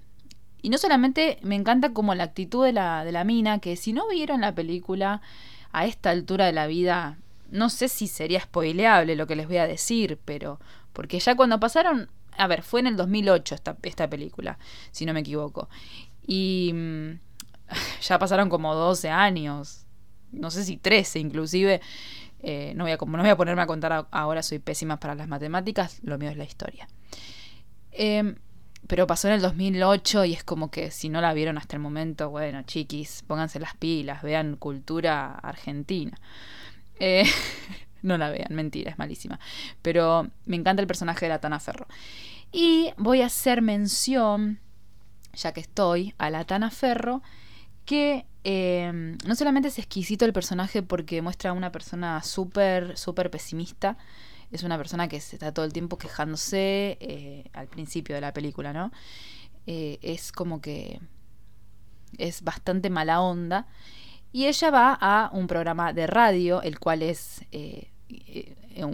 [0.62, 3.92] Y no solamente me encanta como la actitud de la, de la mina, que si
[3.92, 5.22] no vieron la película
[5.72, 7.18] a esta altura de la vida,
[7.50, 10.60] no sé si sería spoileable lo que les voy a decir, pero
[10.92, 14.58] porque ya cuando pasaron a ver, fue en el 2008 esta, esta película,
[14.90, 15.68] si no me equivoco.
[16.26, 17.10] Y mm,
[18.02, 19.84] ya pasaron como 12 años,
[20.32, 21.80] no sé si 13 inclusive.
[22.42, 25.28] Eh, no, voy a, no voy a ponerme a contar ahora, soy pésima para las
[25.28, 26.88] matemáticas, lo mío es la historia.
[27.90, 28.36] Em,
[28.90, 31.80] pero pasó en el 2008 y es como que si no la vieron hasta el
[31.80, 36.18] momento, bueno, chiquis, pónganse las pilas, vean cultura argentina.
[36.98, 37.24] Eh,
[38.02, 39.38] No la vean, mentira, es malísima.
[39.82, 41.86] Pero me encanta el personaje de la Tana Ferro.
[42.50, 44.58] Y voy a hacer mención,
[45.34, 47.22] ya que estoy, a la Tana Ferro,
[47.84, 53.30] que em, no solamente es exquisito el personaje porque muestra a una persona súper, súper
[53.30, 53.98] pesimista,
[54.52, 58.72] es una persona que está todo el tiempo quejándose eh, al principio de la película,
[58.72, 58.90] ¿no?
[59.66, 61.00] Eh, es como que
[62.18, 63.68] es bastante mala onda
[64.32, 67.90] y ella va a un programa de radio, el cual es eh,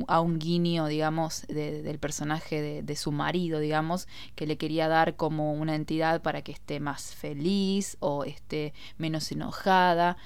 [0.08, 5.52] a un guiño, digamos, del personaje de, su marido, digamos, que le quería dar como
[5.52, 10.16] una entidad para que esté más feliz o esté menos enojada.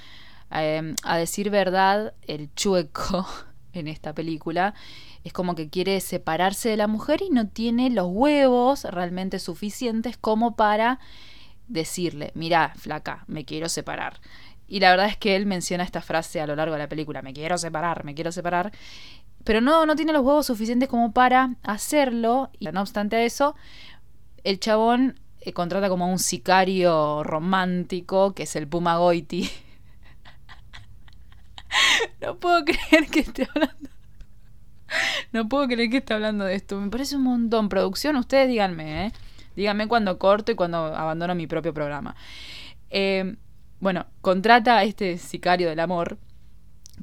[0.51, 3.27] A decir verdad, el chueco
[3.73, 4.75] en esta película
[5.25, 10.17] es como que quiere separarse de la mujer y no tiene los huevos realmente suficientes
[10.17, 10.99] como para
[11.69, 14.21] decirle, mira, flaca, me quiero separar.
[14.67, 17.23] Y la verdad es que él menciona esta frase a lo largo de la película,
[17.23, 18.73] me quiero separar, me quiero separar.
[19.45, 22.51] Pero no, no tiene los huevos suficientes como para hacerlo.
[22.59, 23.57] Y no obstante a eso,
[24.45, 29.51] el chabón eh, contrata como un sicario romántico, que es el Puma Goiti.
[32.21, 33.90] no puedo creer que esté hablando.
[35.33, 36.81] No puedo creer que esté hablando de esto.
[36.81, 37.69] Me parece un montón.
[37.69, 39.13] Producción, ustedes díganme, ¿eh?
[39.57, 42.17] Díganme cuando corto y cuando abandono mi propio programa.
[42.91, 43.37] Eh,
[43.81, 46.19] bueno, contrata a este sicario del amor,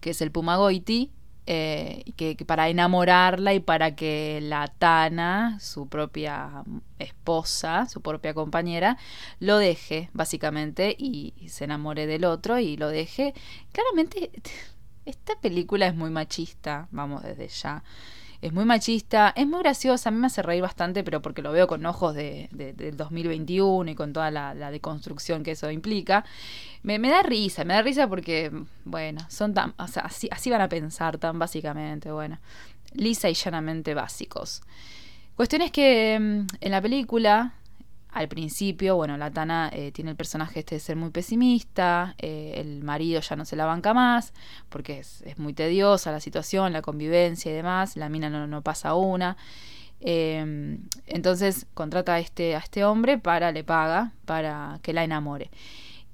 [0.01, 1.11] que es el Pumagoiti,
[1.49, 6.63] eh, que, para enamorarla y para que la Tana, su propia
[6.99, 8.97] esposa, su propia compañera,
[9.39, 13.33] lo deje, básicamente, y, se enamore del otro y lo deje.
[13.71, 14.29] Claramente,
[15.07, 17.83] esta película es muy machista, vamos desde ya
[18.41, 21.51] es muy machista, es muy graciosa, a mí me hace reír bastante, pero porque lo
[21.51, 26.23] veo con ojos de, del 2021 y con toda la, deconstrucción que eso implica.
[26.83, 28.51] Me, da risa, me da risa porque,
[28.85, 32.37] bueno, son tan, o sea, así, así van a pensar tan básicamente, bueno,
[32.93, 34.61] lisa y llanamente básicos.
[35.35, 37.53] Cuestión es que mm, en la película
[38.17, 42.53] al principio, bueno, la Tana eh, tiene el personaje este de ser muy pesimista, eh,
[42.57, 44.33] el marido ya no se la banca más,
[44.69, 49.37] porque es, muy tediosa la situación, la convivencia y demás, la mina no, pasa una.
[49.99, 55.49] Em, entonces contrata a este, a este hombre para, le paga, para que la enamore.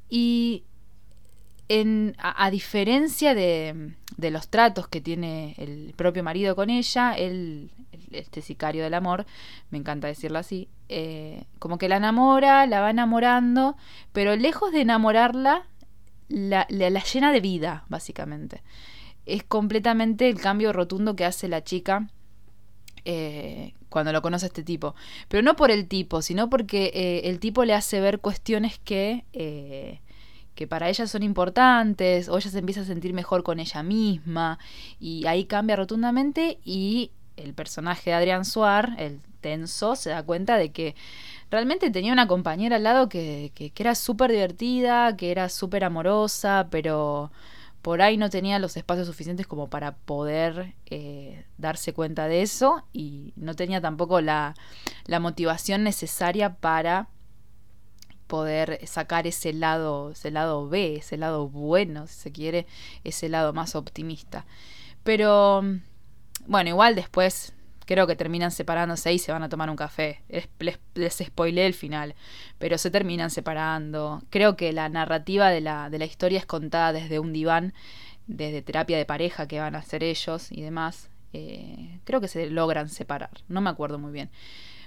[0.10, 0.64] Y
[1.70, 7.72] en, a, diferencia de, los tratos que tiene el propio marido con ella, él,
[8.12, 9.26] este sicario del amor,
[9.70, 13.78] me encanta decirlo así, eh, como que la enamora, la va enamorando,
[14.12, 15.68] pero lejos de enamorarla,
[16.30, 18.62] la, la, llena de vida, básicamente.
[19.26, 22.10] es completamente el cambio rotundo que hace la chica
[23.06, 24.96] eh, cuando lo conoce a este tipo.
[25.28, 29.26] Pero no por el tipo, sino porque eh, el tipo le hace ver cuestiones que,
[30.56, 34.60] que para ella son importantes, o ella se empieza a sentir mejor con ella misma,
[35.00, 40.58] y ahí cambia rotundamente y el personaje de Adrián Suar, el tenso, se da cuenta
[40.58, 40.96] de que
[41.52, 46.68] realmente tenía una compañera al lado que, que, era súper divertida, que era súper amorosa,
[46.72, 47.32] pero
[47.84, 52.86] por ahí no tenía los espacios suficientes como para poder eh, darse cuenta de eso
[52.94, 54.56] y no tenía tampoco la,
[55.06, 57.10] la, motivación necesaria para
[58.28, 62.68] poder sacar ese lado, ese lado B, ese lado bueno, si se quiere,
[63.04, 64.46] ese lado más optimista.
[65.04, 65.64] Pero
[66.48, 67.54] bueno, igual después
[67.86, 70.22] creo que terminan separándose y se van a tomar un café.
[70.30, 72.16] Les, les, spoilé el final,
[72.58, 74.22] pero se terminan separando.
[74.30, 77.74] Creo que la narrativa de la, de la historia es contada desde un diván,
[78.28, 81.10] desde terapia de pareja que van a hacer ellos y demás.
[81.34, 84.30] Eh, creo que se logran separar, no me acuerdo muy bien.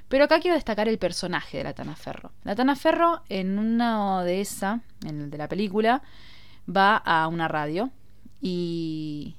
[0.08, 2.32] Pero acá quiero destacar el personaje de la Tana Ferro.
[2.44, 6.02] La Tana Ferro, en una de esa, en el de la película,
[6.68, 7.90] va a una radio
[8.40, 9.36] y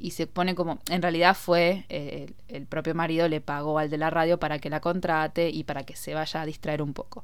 [0.00, 3.98] y se pone como, en realidad fue eh, el, propio marido le pagó al de
[3.98, 7.22] la radio para que la contrate y para que se vaya a distraer un poco.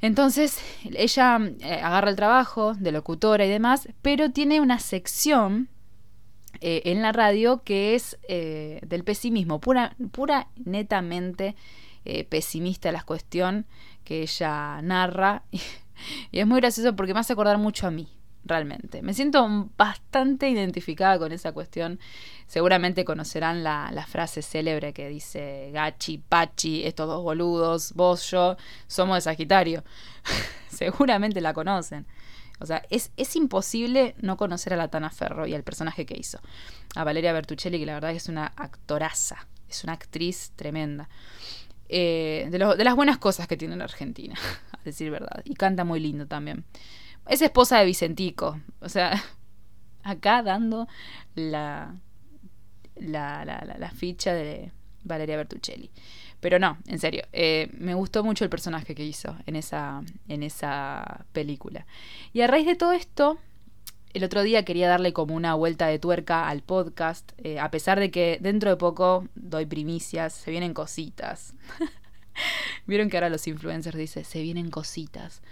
[0.00, 5.68] Entonces ella eh, agarra el trabajo de locutora y demás, pero tiene una sección
[6.60, 11.54] eh, en la radio que es del pesimismo, pura, pura netamente
[12.28, 13.66] pesimista la cuestión
[14.04, 15.44] que ella narra.
[16.30, 18.08] y es muy gracioso porque me hace acordar mucho a mí
[18.44, 19.02] realmente.
[19.02, 21.98] Me siento bastante identificada con esa cuestión.
[22.46, 28.56] Seguramente conocerán la, la, frase célebre que dice Gachi, Pachi, estos dos boludos, vos, yo,
[28.86, 29.84] somos de Sagitario.
[30.68, 32.06] Seguramente la conocen.
[32.62, 36.16] O sea, es, es, imposible no conocer a la Tana Ferro y al personaje que
[36.16, 36.38] hizo.
[36.94, 41.08] A Valeria Bertuccelli, que la verdad es una actoraza, es una actriz tremenda.
[41.88, 44.36] Eh, de, de las buenas cosas que tiene la Argentina,
[44.72, 45.42] a decir verdad.
[45.44, 46.64] Y canta muy lindo también.
[47.26, 48.60] Es esposa de Vicentico.
[48.80, 49.20] O sea,
[50.04, 50.86] acá dando
[51.34, 51.96] la,
[52.96, 54.72] la, la, la ficha de
[55.02, 55.90] Valeria Bertuccelli.
[56.42, 60.42] Pero no, en serio, eh, me gustó mucho el personaje que hizo en esa, en
[60.42, 61.86] esa película.
[62.32, 63.38] Y a raíz de todo esto,
[64.12, 68.00] el otro día quería darle como una vuelta de tuerca al podcast, eh, a pesar
[68.00, 71.54] de que dentro de poco doy primicias, se vienen cositas.
[72.86, 75.42] Vieron que ahora los influencers dicen, se vienen cositas.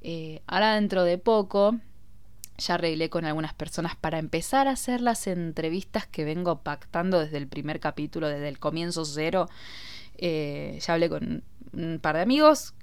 [0.00, 1.80] Eh, ahora dentro de poco
[2.56, 7.38] ya arreglé con algunas personas para empezar a hacer las entrevistas que vengo pactando desde
[7.38, 9.48] el primer capítulo, desde el comienzo cero.
[10.18, 12.74] Eh, ya hablé con un par de amigos,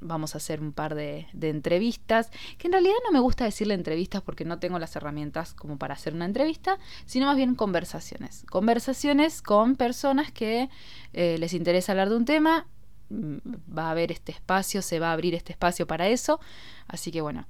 [0.00, 4.22] vamos a hacer un par de, entrevistas, que en realidad no me gusta decirle entrevistas
[4.22, 8.44] porque no tengo las herramientas como para hacer una entrevista, sino más bien conversaciones.
[8.50, 10.68] Conversaciones con personas que
[11.12, 12.66] eh, les interesa hablar de un tema
[13.10, 13.38] Mm,
[13.76, 16.40] va a haber este espacio, se va a abrir este espacio para eso.
[16.86, 17.46] Así que bueno,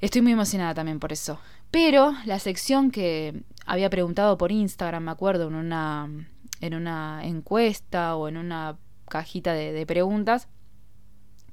[0.00, 1.40] estoy muy emocionada también por eso.
[1.70, 6.08] Pero la sección que había preguntado por Instagram, me acuerdo, en una,
[6.60, 10.48] en una encuesta o en una cajita de, preguntas,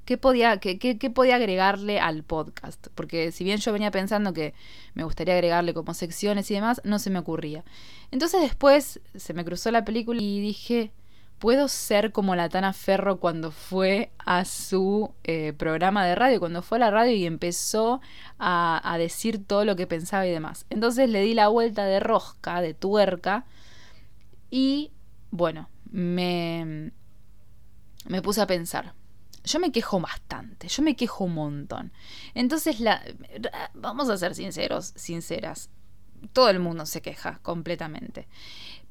[0.04, 2.88] ¿qué podía, qué, qué, qué podía agregarle al podcast?
[2.94, 4.54] Porque si bien yo venía pensando que
[4.94, 7.64] me gustaría agregarle como secciones y demás, no se me ocurría.
[8.10, 10.92] Entonces después se me cruzó la película y dije,
[11.38, 16.62] puedo ser como la Tana Ferro cuando fue a su eh, programa de radio, cuando
[16.62, 18.00] fue a la radio y empezó
[18.38, 20.66] a, a, decir todo lo que pensaba y demás.
[20.70, 23.44] Entonces le di la vuelta de rosca, de tuerca,
[24.50, 24.90] y
[25.36, 26.92] bueno, me,
[28.06, 28.94] me puse a pensar.
[29.44, 31.92] Yo me quejo bastante, yo me quejo un montón.
[32.34, 33.02] Entonces, la,
[33.74, 35.70] vamos a ser sinceros, sinceras
[36.32, 38.26] todo el mundo se queja completamente.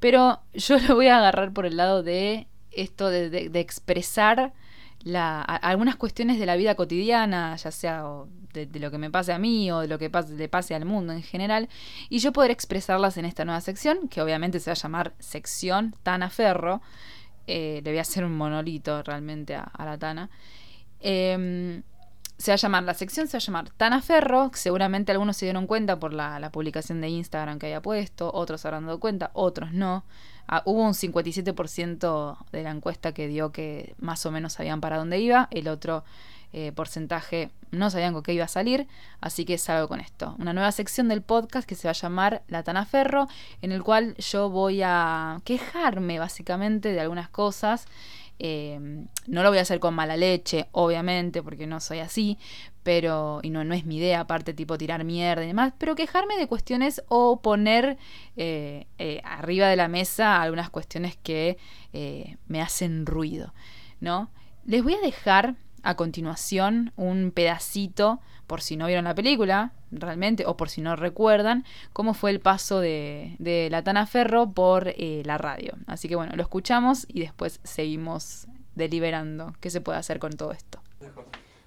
[0.00, 4.52] Pero yo lo voy a agarrar por el lado de esto de, de, de expresar
[5.02, 8.04] la, algunas cuestiones de la vida cotidiana, ya sea
[8.52, 10.84] de, lo que me pase a mí o de lo que pase, le pase al
[10.84, 11.68] mundo en general,
[12.08, 15.94] y yo poder expresarlas en esta nueva sección, que obviamente se va a llamar sección
[16.02, 16.82] Tana Ferro.
[17.46, 20.30] Eh, le voy a hacer un monolito realmente a, a la Tana.
[21.00, 21.82] Eh,
[22.38, 25.46] se va a llamar, la sección se va a llamar Tana Ferro, seguramente algunos se
[25.46, 29.00] dieron cuenta por la, la publicación de Instagram que había puesto, otros se habrán dado
[29.00, 30.04] cuenta, otros no.
[30.48, 34.96] Ah, hubo un 57% de la encuesta que dio que más o menos sabían para
[34.98, 36.04] dónde iba, el otro
[36.52, 38.86] eh, porcentaje no sabían con qué iba a salir,
[39.20, 40.36] así que salgo con esto.
[40.38, 43.28] Una nueva sección del podcast que se va a llamar La Tana Ferro,
[43.60, 47.86] en el cual yo voy a quejarme básicamente de algunas cosas
[48.38, 48.78] eh,
[49.26, 52.38] no lo voy a hacer con mala leche, obviamente, porque no soy así,
[52.86, 56.36] pero, y no, no es mi idea, aparte, tipo tirar mierda y demás, pero quejarme
[56.36, 57.98] de cuestiones o poner
[58.36, 61.58] eh, eh, arriba de la mesa algunas cuestiones que
[61.92, 63.52] eh, me hacen ruido,
[63.98, 64.30] ¿no?
[64.66, 70.46] Les voy a dejar a continuación un pedacito, por si no vieron la película, realmente,
[70.46, 74.94] o por si no recuerdan, cómo fue el paso de, de la Tana Ferro por
[74.96, 75.72] la radio.
[75.88, 80.52] Así que bueno, lo escuchamos y después seguimos deliberando qué se puede hacer con todo
[80.52, 80.80] esto.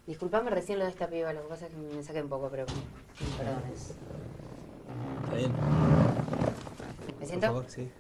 [0.10, 2.50] Disculpame recién lo de esta piba, lo que pasa es que me saqué un poco,
[2.50, 2.66] pero
[3.38, 3.94] perdones.
[5.24, 5.54] Está bien.
[7.20, 7.46] ¿Me siento?
[7.54, 7.92] Por favor, sí.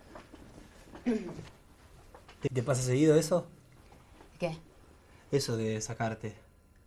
[2.41, 3.45] ¿Te, te pasa seguido eso?
[4.39, 4.57] ¿Qué?
[5.32, 6.36] Eso de sacarte.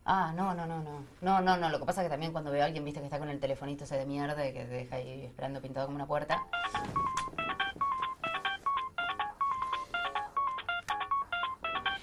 [0.04, 1.04] Ah, no, no, no, no.
[1.20, 1.70] No, no, no.
[1.70, 3.38] Lo que pasa es que también cuando veo a alguien, viste, que está con el
[3.38, 6.44] telefonito ese de mierda y que te deja ahí esperando pintado como una puerta.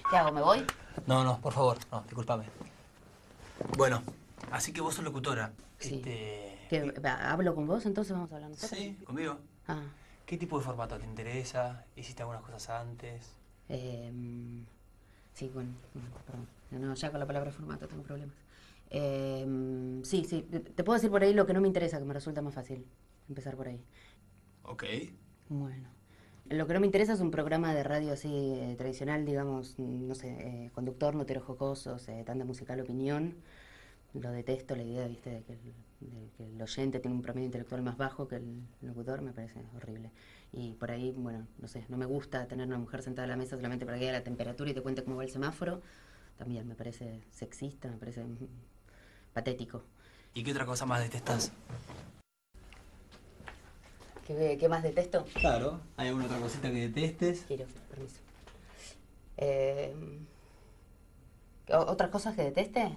[0.08, 0.32] ¿Qué hago?
[0.32, 0.64] ¿Me voy?
[1.06, 2.69] No, no, por favor, no, discúlpame.
[3.76, 4.02] Bueno,
[4.50, 5.52] así que vos sos locutora.
[5.78, 5.96] Sí.
[5.96, 7.86] Este, ¿Qué, ¿Hablo con vos?
[7.86, 8.78] Entonces vamos a hablar nosotros.
[8.78, 9.38] Sí, conmigo.
[9.68, 9.82] Ah,
[10.26, 11.84] ¿Qué tipo de formato te interesa?
[11.96, 13.32] ¿Hiciste algunas cosas antes?
[13.68, 14.12] eh,
[15.34, 15.70] sí, bueno,
[16.26, 16.46] perdón.
[16.72, 18.34] No, ya con la palabra formato tengo problemas.
[18.90, 22.04] Eh, sí, sí, te- te puedo decir por ahí lo que no me interesa, que
[22.04, 22.84] me resulta más fácil
[23.28, 23.80] empezar por ahí.
[24.64, 24.84] Ok.
[25.48, 25.88] Bueno.
[26.50, 30.16] Lo que no me interesa es un programa de radio así eh, tradicional, digamos, no
[30.16, 33.36] sé, eh, conductor, noteros jocosos, tanda musical, opinión.
[34.14, 38.26] Lo detesto, la idea, viste, de que, el, oyente tiene un promedio intelectual más bajo
[38.26, 40.10] que el locutor, me parece horrible.
[40.52, 43.36] Y por ahí, bueno, no sé, no me gusta tener una mujer sentada a la
[43.36, 45.82] mesa solamente para que diga la temperatura y te cuente cómo va el semáforo.
[46.36, 48.36] También me parece sexista, me parece mm,
[49.32, 49.84] patético.
[50.34, 51.52] ¿Y qué otra cosa más detestás?
[54.36, 55.24] ¿Qué, qué más detesto?
[55.34, 55.80] Claro.
[55.96, 57.44] ¿Hay alguna otra cosita que detestes?
[57.48, 58.16] Quiero, permiso.
[59.36, 59.92] Eh,
[61.72, 62.96] ¿o- ¿Otras cosas que deteste?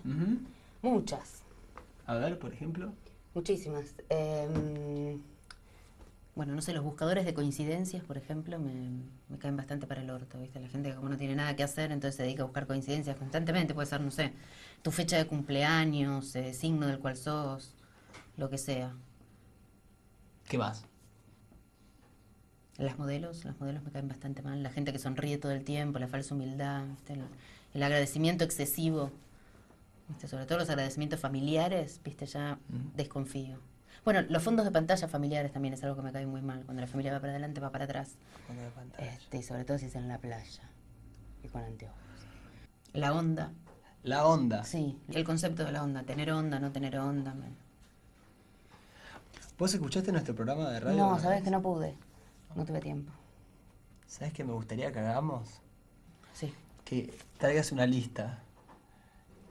[0.84, 1.42] Muchas,
[2.06, 2.94] A ver, por ejemplo.
[3.34, 3.96] muchísimas.
[4.10, 5.18] Eh,
[6.36, 8.74] bueno, no sé, los buscadores de coincidencias, por ejemplo, me,
[9.30, 10.60] me caen bastante para el orto, ¿viste?
[10.60, 13.16] La gente que como no tiene nada que hacer, entonces se dedica a buscar coincidencias
[13.18, 13.74] constantemente.
[13.74, 14.34] Puede ser, no sé,
[14.84, 17.74] tu fecha de cumpleaños, eh, signo del cual sos,
[18.38, 18.94] lo que sea.
[20.48, 20.86] ¿Qué más?
[22.78, 24.64] Las modelos, las modelos me caen bastante mal.
[24.64, 27.14] La gente que sonríe todo el tiempo, la falsa humildad, ¿viste?
[27.14, 27.24] El,
[27.76, 29.12] el agradecimiento excesivo.
[30.10, 30.28] ¿viste?
[30.28, 32.58] Sobre todo los agradecimientos familiares, viste, ya
[32.96, 33.58] desconfío.
[34.04, 36.64] Bueno, los fondos de pantalla familiares también es algo que me cae muy mal.
[36.66, 38.16] Cuando la familia va para adelante, va para atrás.
[38.48, 39.14] Fondo de pantalla.
[39.14, 40.64] Este, y sobre todo si es en la playa.
[41.44, 41.98] Y con anteojos.
[42.94, 43.52] La onda.
[44.04, 44.64] La onda.
[44.66, 46.04] Sí, el concepto de la onda.
[46.04, 47.34] Tener onda, no tener onda.
[47.34, 47.54] me-
[49.58, 50.98] ¿Vos escuchaste nuestro programa de radio?
[50.98, 51.44] No, sabes vez?
[51.44, 51.96] que no pude.
[52.56, 53.12] No tuve tiempo.
[54.08, 55.62] ¿Sabes qué me gustaría que hagamos?
[56.34, 56.54] Sí.
[56.86, 58.44] Que traigas una lista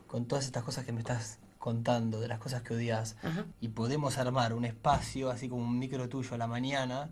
[0.07, 3.17] con todas estas cosas que me estás contando, de las cosas que odias.
[3.23, 3.47] Ajá.
[3.61, 7.11] Y podemos armar un espacio, así como un micro tuyo a la mañana,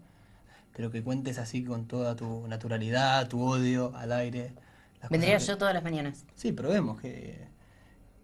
[0.74, 4.54] pero que cuentes así con toda tu naturalidad, tu odio al aire.
[5.10, 6.24] Vendría que- yo todas las mañanas.
[6.34, 7.48] Sí, probemos que,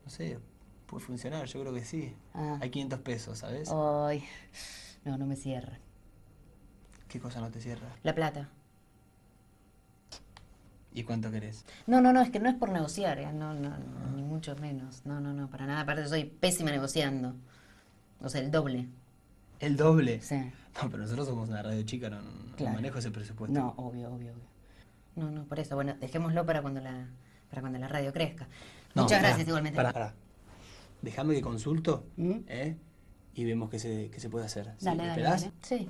[0.04, 0.38] no sé,
[0.86, 2.14] puede funcionar, yo creo que sí.
[2.34, 2.58] Ah.
[2.60, 3.70] Hay 500 pesos, ¿sabes?
[3.72, 4.22] Ay,
[5.04, 5.78] no, no me cierra.
[7.16, 7.88] ¿Qué cosa no te cierra?
[8.02, 8.46] La plata.
[10.92, 11.64] ¿Y cuánto querés?
[11.86, 13.32] No, no, no, es que no es por negociar, ¿eh?
[13.32, 15.00] no, no, no, ni mucho menos.
[15.06, 15.80] No, no, no, para nada.
[15.80, 17.34] Aparte soy pésima negociando.
[18.20, 18.86] O sea, el doble.
[19.60, 20.20] ¿El doble?
[20.20, 20.36] Sí.
[20.36, 22.74] No, pero nosotros somos una radio chica, no, no Claro.
[22.74, 23.58] manejo ese presupuesto.
[23.58, 24.44] No, obvio, obvio, obvio.
[25.14, 25.74] No, no, por eso.
[25.74, 27.08] Bueno, dejémoslo para cuando la,
[27.48, 28.46] para cuando la radio crezca.
[28.94, 29.76] No, Muchas pará, gracias igualmente.
[29.78, 30.14] Pará, pará.
[31.00, 32.40] Déjame que consulto, ¿Mm?
[32.46, 32.76] ¿eh?
[33.32, 34.74] Y vemos qué se, qué se puede hacer.
[34.76, 34.84] ¿Sí?
[34.84, 35.52] Dale, ¿Me dale, dale.
[35.62, 35.88] Sí.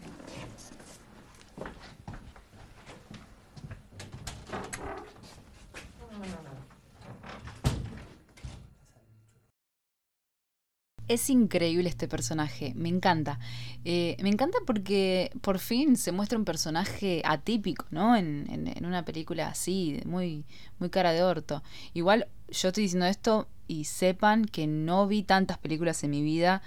[11.09, 13.39] Es increíble este personaje, me encanta.
[13.85, 18.17] Eh, me encanta porque por fin se muestra un personaje atípico, ¿no?
[18.17, 20.45] En, en- en una película así, muy,
[20.81, 21.63] muy cara de orto.
[21.95, 26.61] Igual yo estoy diciendo esto y sepan que no vi tantas películas en mi vida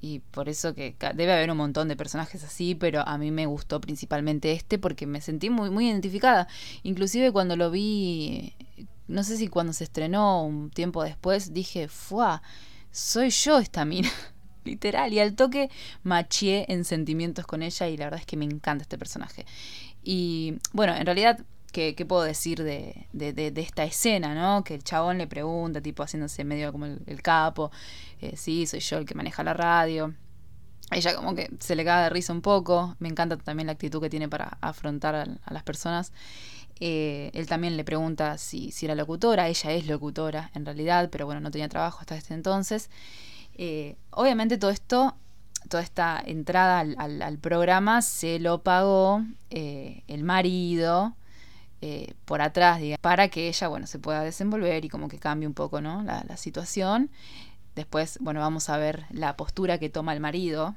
[0.00, 3.44] y por eso que debe haber un montón de personajes así, pero a mí me
[3.44, 6.48] gustó principalmente este porque me sentí muy, muy identificada.
[6.82, 8.54] Inclusive cuando lo vi,
[9.06, 12.42] no sé si cuando se estrenó un tiempo después, dije, ¡fua!
[12.92, 14.10] Soy yo esta mina.
[14.64, 15.12] Literal.
[15.12, 15.70] Y al toque
[16.04, 19.44] maché en sentimientos con ella y la verdad es que me encanta este personaje.
[20.04, 21.40] Y bueno, en realidad,
[21.72, 24.62] ¿qué, puedo decir de, de- esta escena, no?
[24.62, 27.72] Que el chabón le pregunta, tipo haciéndose medio como el, capo,
[28.20, 30.14] eh, sí, soy yo el que maneja la radio.
[30.90, 32.96] Ella como que se le caga de risa un poco.
[32.98, 36.12] Me encanta también la actitud que tiene para afrontar a las personas.
[36.84, 39.46] Eh, él también le pregunta si, si era locutora.
[39.46, 42.90] Ella es locutora en realidad, pero bueno, no tenía trabajo hasta este entonces.
[43.54, 45.14] Eh, obviamente todo esto,
[45.68, 51.14] toda esta entrada al, programa se lo pagó eh, el marido
[52.24, 55.54] por atrás, digamos, para que ella, bueno, se pueda desenvolver y como que cambie un
[55.54, 56.02] poco, ¿no?
[56.02, 57.10] La, situación.
[57.76, 60.74] Después, bueno, vamos a ver la postura que toma el marido,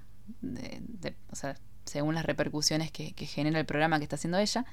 [1.32, 4.66] o sea, según las repercusiones que genera el programa que está haciendo ella.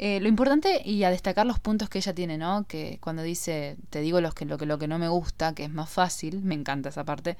[0.00, 2.66] Eh, lo importante y a destacar los puntos que ella tiene, ¿no?
[2.68, 5.64] Que cuando dice, te digo lo que, lo, que, lo que no me gusta, que
[5.64, 7.36] es más fácil, me encanta esa parte,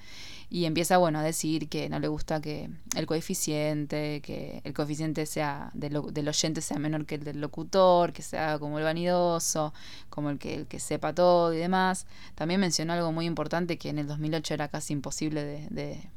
[0.50, 5.24] y empieza, bueno, a decir que no le gusta que el coeficiente, que el coeficiente
[5.26, 9.72] sea del, del oyente sea menor que el del locutor, que sea como el vanidoso,
[10.10, 12.06] como el que, el que sepa todo y demás.
[12.34, 16.10] También mencionó algo muy importante que en el 2008 era casi imposible de de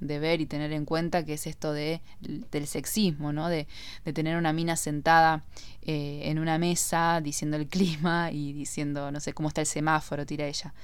[0.00, 3.48] ver y tener en cuenta, que es esto de, del sexismo, ¿no?
[3.48, 3.66] De,
[4.04, 5.44] de tener una mina sentada
[5.82, 10.26] eh, en una mesa diciendo el clima y diciendo, no sé, cómo está el semáforo,
[10.26, 10.74] tira ella.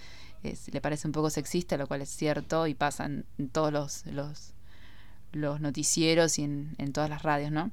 [0.42, 4.54] le parece un poco sexista, lo cual es cierto y pasa en, todos los, los,
[5.32, 7.70] los, noticieros y en, todas las radios, ¿no?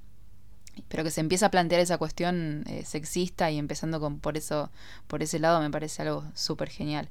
[0.88, 4.72] Pero que se empieza a plantear esa cuestión eh, sexista y empezando con, por, eso,
[5.08, 7.10] por ese lado me parece algo súper genial.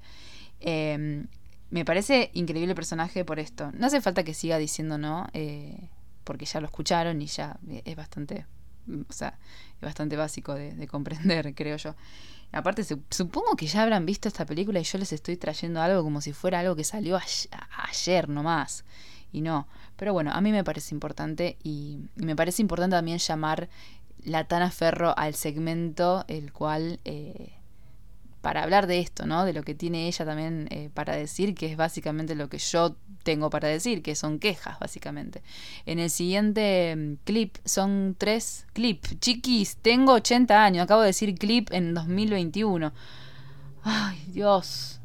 [0.61, 1.27] Eh,
[1.71, 3.71] me parece increíble el personaje por esto.
[3.73, 5.91] No hace falta que siga diciendo no, eh,
[6.25, 8.47] porque ya lo escucharon y ya es bastante,
[9.09, 9.39] o sea,
[9.77, 11.95] es bastante básico de, comprender, creo yo.
[12.53, 16.23] Aparte, supongo que ya habrán visto esta película y yo les estoy trayendo algo como
[16.23, 17.19] si fuera algo que salió
[17.91, 18.85] ayer nomás.
[19.31, 19.69] Y no.
[19.97, 23.69] Pero bueno, a mí me parece importante y, me parece importante también llamar
[24.25, 27.58] la Tana Ferro al segmento el cual eh,
[28.41, 29.45] para hablar de esto, ¿no?
[29.45, 32.97] De lo que tiene ella también eh, para decir, que es básicamente lo que yo
[33.23, 35.43] tengo para decir, que son quejas, básicamente.
[35.87, 39.19] En el siguiente mm, clip, son tres clips.
[39.21, 42.93] Chiquis, tengo 80 años, acabo de decir clip en 2021.
[43.83, 45.01] Ay, Dios.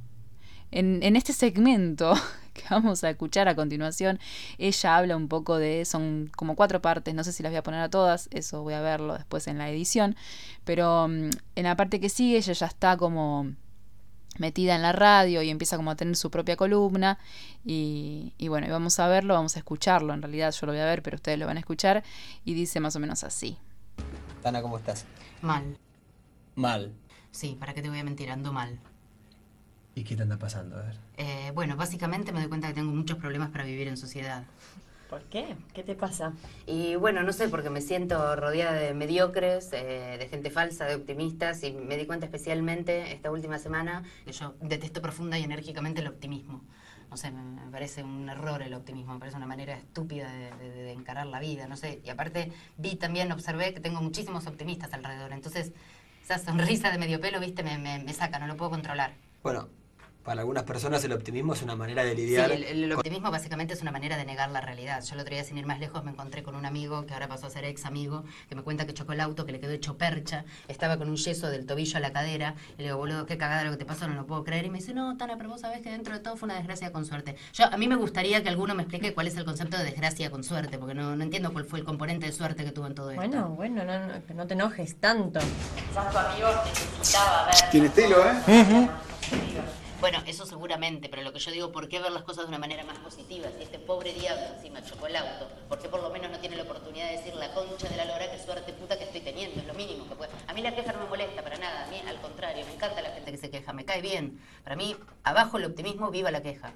[0.71, 2.13] En, en este segmento
[2.53, 4.19] que vamos a escuchar a continuación,
[4.57, 7.63] ella habla un poco de, son como cuatro partes, no sé si las voy a
[7.63, 10.15] poner a todas, eso voy a verlo después en la edición,
[10.63, 13.51] pero mm, en la parte que sigue ella ya está como
[14.37, 17.19] metida en la radio y empieza como a tener su propia columna
[17.63, 20.85] y, y bueno, vamos a verlo, vamos a escucharlo, en realidad yo lo voy a
[20.85, 22.03] ver, pero ustedes lo van a escuchar
[22.45, 23.57] y dice más o menos así.
[24.41, 25.05] Tana, ¿cómo estás?
[25.41, 25.77] Mal.
[26.55, 26.93] Mal.
[27.31, 28.29] Sí, ¿para qué te voy a mentir?
[28.29, 28.79] Ando mal.
[29.95, 30.77] ¿Y qué te anda pasando?
[30.77, 30.95] A ver.
[31.17, 34.43] Eh, bueno, básicamente me doy cuenta que tengo muchos problemas para vivir en sociedad.
[35.13, 35.55] ¿Por qué?
[35.75, 36.33] ¿Qué te pasa?
[36.65, 40.95] Y bueno, no sé, porque me siento rodeada de mediocres, eh, de gente falsa, de
[40.95, 46.01] optimistas, y me di cuenta especialmente esta última semana que yo detesto profunda y enérgicamente
[46.01, 46.63] el optimismo.
[47.11, 51.27] No sé, me, parece un error el optimismo, me parece una manera estúpida de, encarar
[51.27, 52.01] la vida, no sé.
[52.03, 55.73] Y aparte vi también, observé que tengo muchísimos optimistas alrededor, entonces
[56.23, 59.13] esa sonrisa de medio pelo, viste, me, me saca, no lo puedo controlar.
[59.43, 59.67] Bueno,
[60.23, 62.49] para algunas personas el optimismo es una manera de lidiar.
[62.51, 65.03] Sí, el, optimismo básicamente es una manera de negar la realidad.
[65.03, 67.27] Yo el otro día, sin ir más lejos, me encontré con un amigo que ahora
[67.27, 69.71] pasó a ser ex amigo, que me cuenta que chocó el auto, que le quedó
[69.71, 72.55] hecho percha, estaba con un yeso del tobillo a la cadera.
[72.77, 74.65] Y le digo, boludo, qué cagada lo que te pasó, no lo puedo creer.
[74.65, 76.91] Y me dice, no, Tana, pero vos sabés que dentro de todo fue una desgracia
[76.93, 77.35] con suerte.
[77.53, 80.31] Yo, a mí me gustaría que alguno me explique cuál es el concepto de desgracia
[80.31, 82.95] con suerte, porque no, no entiendo cuál fue el componente de suerte que tuvo en
[82.95, 83.21] todo esto.
[83.21, 85.41] Bueno, bueno, no, no, no te enojes tanto.
[85.89, 87.55] Quizás tu amigo necesitaba ver.
[87.71, 88.89] Tiene estilo, ¿eh?
[90.03, 92.59] Bueno, eso seguramente, pero lo que yo digo, ¿por qué ver las cosas de una
[92.59, 93.47] manera más positiva?
[93.55, 96.57] Si este pobre diablo encima chocó el auto, ¿por qué por lo menos no tiene
[96.57, 99.61] la oportunidad de decir la concha de la lora qué suerte puta que estoy teniendo?
[99.61, 100.29] Es lo mínimo que puede.
[100.45, 103.01] A mí la queja no me molesta para nada, a mí al contrario, me encanta
[103.01, 104.41] la gente que se queja, me cae bien.
[104.65, 104.93] Para mí,
[105.23, 106.73] abajo el optimismo, viva la queja.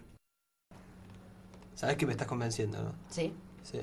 [1.75, 2.93] Sabes que me estás convenciendo, ¿no?
[3.09, 3.33] Sí.
[3.61, 3.81] Sí.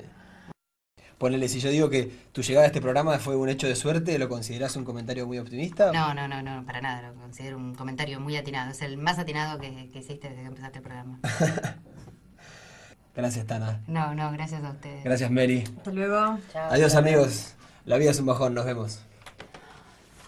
[1.17, 4.19] Ponele, si yo digo que tu llegada a este programa fue un hecho de suerte,
[4.19, 5.93] ¿lo considerás un comentario muy optimista?
[5.93, 8.71] No, no, no, no, para nada, lo considero un comentario muy atinado.
[8.71, 11.19] Es el más atinado que, hiciste desde que empezaste el programa.
[13.15, 13.81] gracias, Tana.
[13.87, 15.05] No, no, gracias a ustedes.
[15.05, 15.63] Gracias, Mary.
[15.77, 16.37] Hasta luego.
[16.51, 17.53] Chao, Adiós, amigos.
[17.85, 18.99] La vida es un bajón, nos vemos.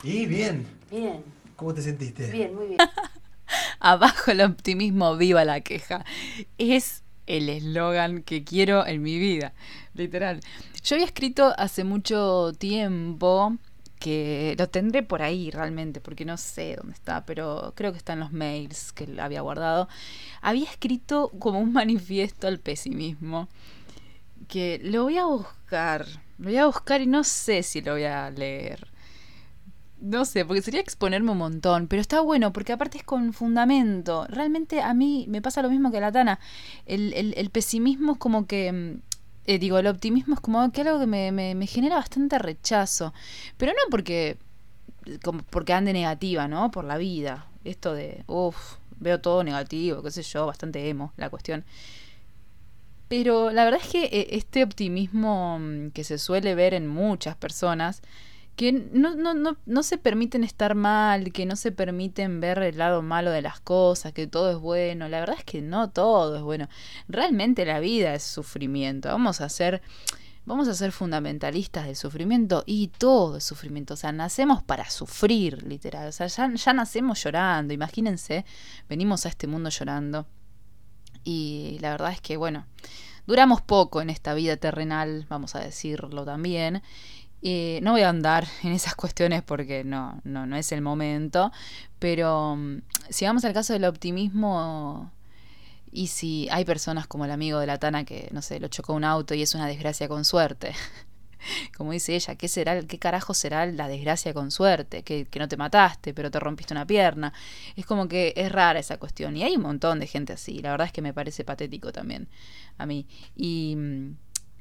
[0.03, 0.65] Y bien.
[0.89, 1.21] Bien.
[1.57, 2.31] ¿Cómo te sentiste?
[2.31, 2.79] Bien, muy bien.
[3.79, 6.05] Abajo el optimismo, viva la queja.
[6.57, 9.53] Es el eslogan que quiero en mi vida,
[9.93, 10.39] literal.
[10.84, 13.57] Yo había escrito hace mucho tiempo
[13.99, 18.13] que lo tendré por ahí realmente, porque no sé dónde está, pero creo que está
[18.13, 19.88] en los mails que había guardado.
[20.41, 23.47] Había escrito como un manifiesto al pesimismo,
[24.47, 26.05] que lo voy a buscar,
[26.38, 28.88] lo voy a buscar y no sé si lo voy a leer.
[30.00, 34.28] No sé, porque sería exponerme un montón, pero está bueno porque aparte es con fundamento.
[34.30, 36.39] Realmente a mí me pasa lo mismo que a la Tana.
[36.86, 38.72] El, el, pesimismo es como que...
[38.72, 39.02] Mm,
[39.48, 43.14] eh, digo, el optimismo es como que algo que me, me, me genera bastante rechazo.
[43.58, 44.38] Pero no porque,
[45.24, 46.70] como porque ande negativa, ¿no?
[46.70, 47.48] Por la vida.
[47.64, 51.66] Esto de, uff, veo todo negativo, qué sé yo, bastante emo la cuestión.
[53.08, 57.36] Pero la verdad es que eh, este optimismo mm, que se suele ver en muchas
[57.36, 58.02] personas,
[58.58, 62.80] que no, no, no, no se permiten estar mal, que no se permiten ver el
[62.80, 65.08] lado malo de las cosas, que todo es bueno.
[65.10, 66.68] La verdad es que no todo es bueno.
[67.08, 69.10] Realmente la vida es sufrimiento.
[69.10, 69.84] Vamos a ser,
[70.45, 73.93] vamos a ser fundamentalistas del sufrimiento y todo es sufrimiento.
[73.93, 76.08] O sea, nacemos para sufrir, literal.
[76.08, 77.76] O sea, ya, ya nacemos llorando.
[77.76, 78.43] Imagínense,
[78.89, 80.26] venimos a este mundo llorando.
[81.24, 82.66] Y la verdad es que, bueno,
[83.28, 86.82] duramos poco en esta vida terrenal, vamos a decirlo también.
[87.41, 91.51] Eh, no voy a andar en esas cuestiones porque no, no, no es el momento,
[91.99, 95.11] pero mm, si vamos al caso del optimismo
[95.91, 98.93] y si hay personas como el amigo de la Tana que, no sé, lo chocó
[98.93, 100.73] un auto y es una desgracia con suerte.
[101.77, 105.03] Como dice ella, ¿qué será, qué carajo será la desgracia con suerte?
[105.03, 107.31] Que, que no te mataste, pero te rompiste una pierna.
[107.75, 109.38] Es como que es rara esa cuestión.
[109.38, 110.59] Y hay un montón de gente así.
[110.59, 112.27] La verdad es que me parece patético también
[112.77, 113.07] a mí.
[113.35, 114.15] Y mm,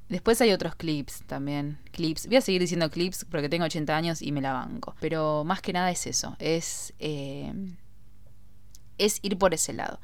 [0.09, 1.79] Después hay otros clips también.
[1.91, 2.27] Clips.
[2.27, 4.95] Voy a seguir diciendo clips porque tengo 80 años y me la banco.
[5.01, 6.37] Pero más que nada es eso.
[6.39, 7.53] Es, eh,
[8.99, 10.01] es ir por ese lado.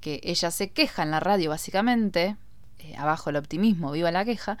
[0.00, 2.36] Que ella se queja en la radio, básicamente.
[2.78, 4.56] Eh, abajo el optimismo, viva la queja.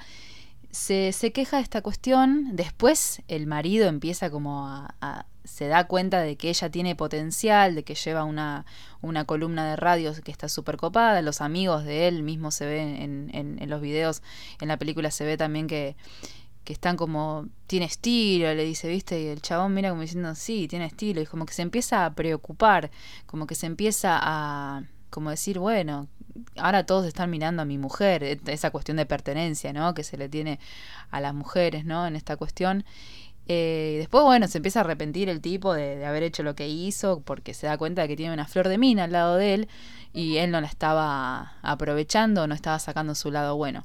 [0.70, 2.56] Se, se, queja de esta cuestión.
[2.56, 7.74] Después el marido empieza como a, a se da cuenta de que ella tiene potencial,
[7.74, 8.64] de que lleva una,
[9.00, 12.88] una columna de radio que está súper copada, los amigos de él mismo se ven
[12.96, 14.22] en, en, en, los videos,
[14.60, 15.96] en la película se ve también que,
[16.64, 20.68] que están como, tiene estilo, le dice, viste, y el chabón mira como diciendo, sí,
[20.68, 22.90] tiene estilo, y como que se empieza a preocupar,
[23.26, 26.08] como que se empieza a, como decir, bueno,
[26.56, 29.94] ahora todos están mirando a mi mujer, esa cuestión de pertenencia, ¿no?
[29.94, 30.58] Que se le tiene
[31.10, 32.06] a las mujeres, ¿no?
[32.06, 32.84] En esta cuestión.
[33.52, 37.20] Eh, después, bueno, se empieza a arrepentir el tipo de, haber hecho lo que hizo
[37.22, 39.68] porque se da cuenta de que tiene una flor de mina al lado de él
[40.12, 43.84] y él no la estaba aprovechando, no estaba sacando su lado bueno.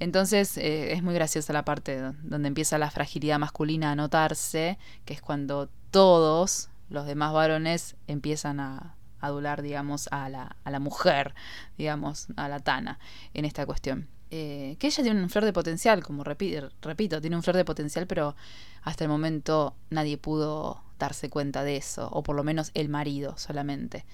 [0.00, 5.12] Entonces eh, es muy graciosa la parte donde empieza la fragilidad masculina a notarse, que
[5.12, 8.94] es cuando todos los demás varones empiezan a
[9.26, 11.34] adular, digamos, a la, a la mujer,
[11.78, 12.98] digamos, a la Tana
[13.32, 17.42] en esta cuestión eh, que ella tiene un flor de potencial, como repito, tiene un
[17.44, 18.34] flor de potencial, pero
[18.82, 23.36] hasta el momento nadie pudo darse cuenta de eso, o por lo menos el marido
[23.38, 24.04] solamente.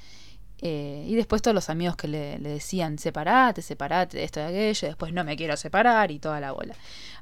[0.61, 4.89] Eh, y después todos los amigos que le, le, decían, separate, separate, esto y aquello,
[4.89, 6.75] después no me quiero separar y toda la bola.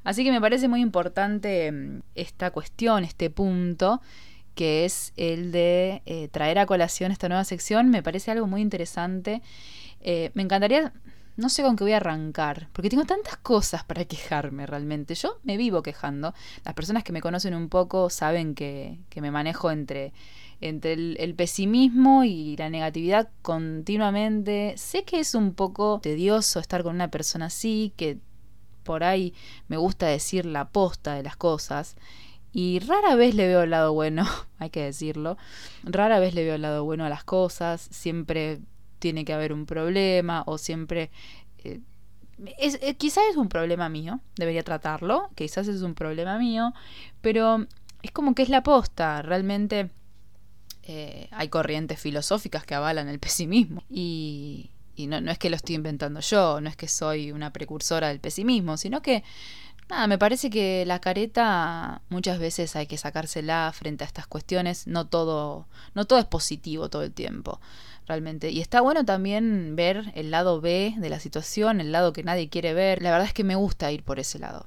[0.03, 4.01] Así que me parece muy importante mm, esta cuestión, este punto,
[4.59, 8.59] que es el de eh, traer a colación esta nueva sección, me parece algo muy
[8.59, 9.41] interesante.
[10.01, 10.91] Eh, me encantaría
[11.37, 15.15] no sé con qué voy a arrancar, porque tengo tantas cosas para quejarme realmente.
[15.15, 16.33] Yo me vivo quejando.
[16.65, 20.11] Las personas que me conocen un poco saben que, que me manejo entre,
[20.59, 24.73] entre el, el, pesimismo y la negatividad continuamente.
[24.75, 28.17] Sé que es un poco tedioso estar con una persona así, que
[28.83, 29.33] por ahí
[29.69, 31.95] me gusta decir la posta de las cosas.
[32.51, 34.25] Y rara vez le veo el lado bueno,
[34.59, 35.37] hay que decirlo.
[35.83, 37.87] Rara vez le veo el lado bueno a las cosas.
[37.91, 38.59] Siempre
[38.99, 41.09] tiene que haber un problema o siempre...
[41.63, 41.79] Eh,
[42.57, 46.73] es, eh, quizás es un problema mío, debería tratarlo, quizás es un problema mío,
[47.19, 47.65] pero
[48.01, 49.89] es como que es la posta, realmente
[50.83, 55.57] eh, hay corrientes filosóficas que avalan el pesimismo y, y no, no, es que lo
[55.57, 59.23] estoy inventando yo, no es que soy una precursora del pesimismo, sino que
[59.89, 64.87] nada, me parece que la careta muchas veces hay que sacársela frente a estas cuestiones,
[64.87, 67.59] no todo, no todo es positivo todo el tiempo
[68.07, 68.49] realmente.
[68.49, 72.49] Y está bueno también ver el lado B de la situación, el lado que nadie
[72.49, 73.01] quiere ver.
[73.01, 74.65] La verdad es que me gusta ir por ese lado.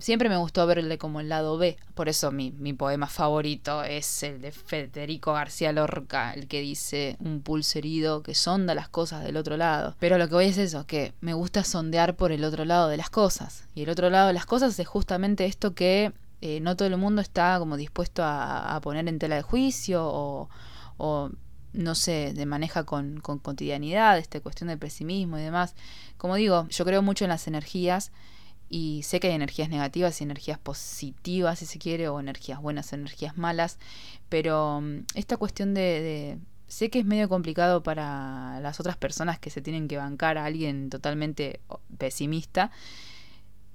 [0.00, 1.76] Siempre me gustó verle como el lado B.
[1.94, 7.16] Por eso mi, mi poema favorito es el de Federico García Lorca, el que dice
[7.20, 9.96] un pulso herido que sonda las cosas del otro lado.
[9.98, 12.96] Pero lo que voy es eso, que me gusta sondear por el otro lado de
[12.96, 13.64] las cosas.
[13.74, 16.96] Y el otro lado de las cosas es justamente esto que eh, no todo el
[16.96, 20.48] mundo está como dispuesto a, poner en tela de juicio o,
[20.96, 21.30] o
[21.74, 25.74] no se maneja con, con cotidianidad, esta cuestión del pesimismo y demás.
[26.16, 28.12] Como digo, yo creo mucho en las energías
[28.70, 32.92] y sé que hay energías negativas y energías positivas, si se quiere, o energías buenas,
[32.92, 33.78] energías malas,
[34.28, 36.38] pero um, esta cuestión de, de,
[36.70, 40.44] Sé que es medio complicado para las otras personas que se tienen que bancar a
[40.44, 41.58] alguien totalmente
[41.98, 42.70] pesimista,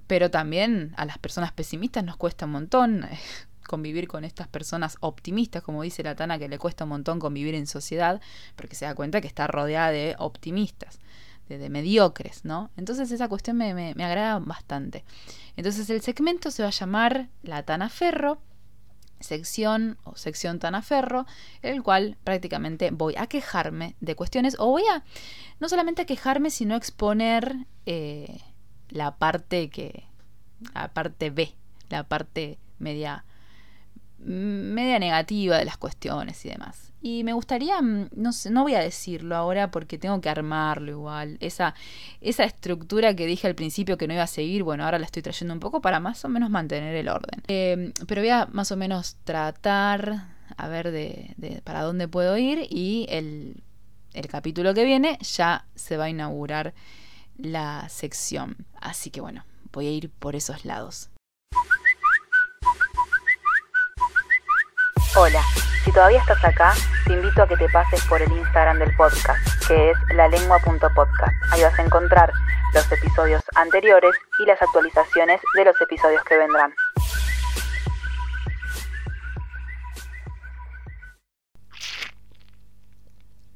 [0.06, 3.06] pero también a las personas pesimistas nos cuesta un montón
[3.68, 7.54] convivir con estas personas optimistas, como dice la Tana, que le cuesta un montón convivir
[7.54, 8.18] en sociedad,
[8.54, 10.98] porque se da cuenta que está rodeada de optimistas,
[11.48, 12.70] de, de mediocres, ¿no?
[12.76, 15.04] Entonces esa cuestión me, me, agrada bastante.
[15.56, 18.38] Entonces el segmento se va a llamar La Tana Ferro,
[19.20, 21.26] sección o sección tan aferro,
[21.62, 25.04] en el cual prácticamente voy a quejarme de cuestiones o voy a
[25.60, 28.40] no solamente quejarme, sino exponer eh,
[28.88, 30.04] la parte que,
[30.74, 31.54] la parte B,
[31.88, 33.24] la parte media
[34.18, 36.92] media negativa de las cuestiones y demás.
[37.06, 40.90] Y me gustaría, mm, no sé, no voy a decirlo ahora porque tengo que armarlo
[40.90, 41.36] igual.
[41.38, 41.72] Esa,
[42.20, 45.22] esa estructura que dije al principio que no iba a seguir, bueno, ahora la estoy
[45.22, 47.44] trayendo un poco para más o menos mantener el orden.
[47.46, 50.24] Em, pero voy a más o menos tratar
[50.56, 53.62] a ver de, de para dónde puedo ir y el,
[54.12, 56.74] el capítulo que viene ya se va a inaugurar
[57.38, 58.66] la sección.
[58.80, 61.10] Así que bueno, voy a ir por esos lados.
[65.18, 65.42] Hola,
[65.82, 66.74] si todavía estás acá,
[67.06, 71.32] te invito a que te pases por el Instagram del podcast, que es lalengua.podcast.
[71.52, 72.30] Ahí vas a encontrar
[72.74, 76.74] los episodios anteriores y las actualizaciones de los episodios que vendrán.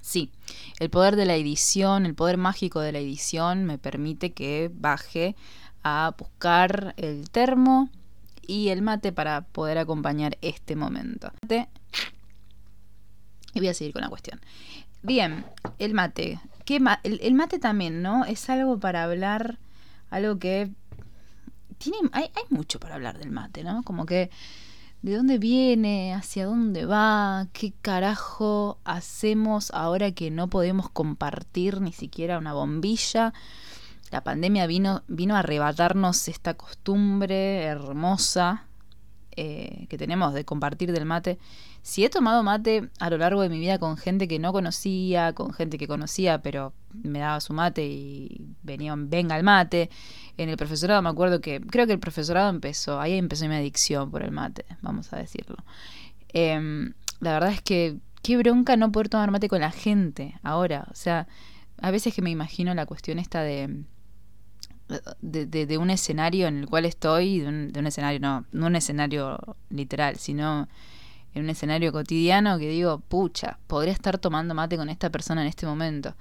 [0.01, 0.33] Sí,
[0.79, 5.37] el poder de la edición, el poder mágico de la edición me permite que baje
[5.83, 7.91] a buscar el termo
[8.51, 11.31] y el mate para poder acompañar este momento.
[13.55, 14.41] Y voy a seguir con la cuestión.
[15.03, 15.45] Bien,
[15.79, 16.41] el mate.
[16.65, 18.25] ¿Qué el, mate también, ¿no?
[18.25, 19.59] Es algo para hablar,
[20.11, 20.69] algo que...
[21.79, 23.85] Tiene, hay, hay mucho para hablar del mate, ¿no?
[23.85, 24.31] Como que...
[25.03, 26.13] ¿De dónde viene?
[26.13, 27.47] ¿Hacia dónde va?
[27.53, 33.33] ¿Qué carajo hacemos ahora que no podemos compartir ni siquiera una bombilla?
[34.11, 38.67] La pandemia vino, vino a arrebatarnos esta costumbre hermosa
[39.37, 41.39] eh, que tenemos de compartir del mate.
[41.83, 45.33] Si he tomado mate a lo largo de mi vida con gente que no conocía,
[45.33, 49.89] con gente que conocía, pero me daba su mate y venían, venga el mate.
[50.37, 54.11] En el profesorado me acuerdo que, creo que el profesorado empezó, ahí empezó mi adicción
[54.11, 55.57] por el mate, vamos a decirlo.
[56.33, 60.87] Em, la verdad es que qué bronca no poder tomar mate con la gente ahora.
[60.91, 61.29] O sea,
[61.81, 63.85] a veces que me imagino la cuestión esta de
[65.21, 69.39] de, de, un escenario en el cual estoy, de un, escenario, no, no un escenario
[69.69, 70.69] literal, sino
[71.35, 75.49] en un escenario cotidiano que digo, pucha, podría estar tomando mate con esta persona en
[75.49, 76.15] este momento.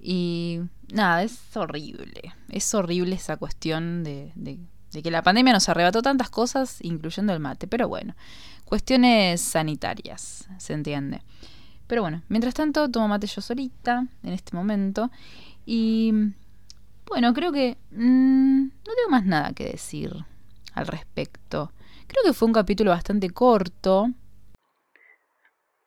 [0.00, 0.60] Y
[0.92, 4.58] nada, es horrible, es horrible esa cuestión de, de,
[4.92, 8.14] de que la pandemia nos arrebató tantas cosas, incluyendo el mate, pero bueno,
[8.64, 11.22] cuestiones sanitarias, se entiende.
[11.86, 15.10] Pero bueno, mientras tanto tomo mate yo solita en este momento
[15.64, 16.12] y
[17.08, 20.12] bueno, creo que mmm, no tengo más nada que decir
[20.74, 21.70] al respecto.
[22.06, 24.08] Creo que fue un capítulo bastante corto.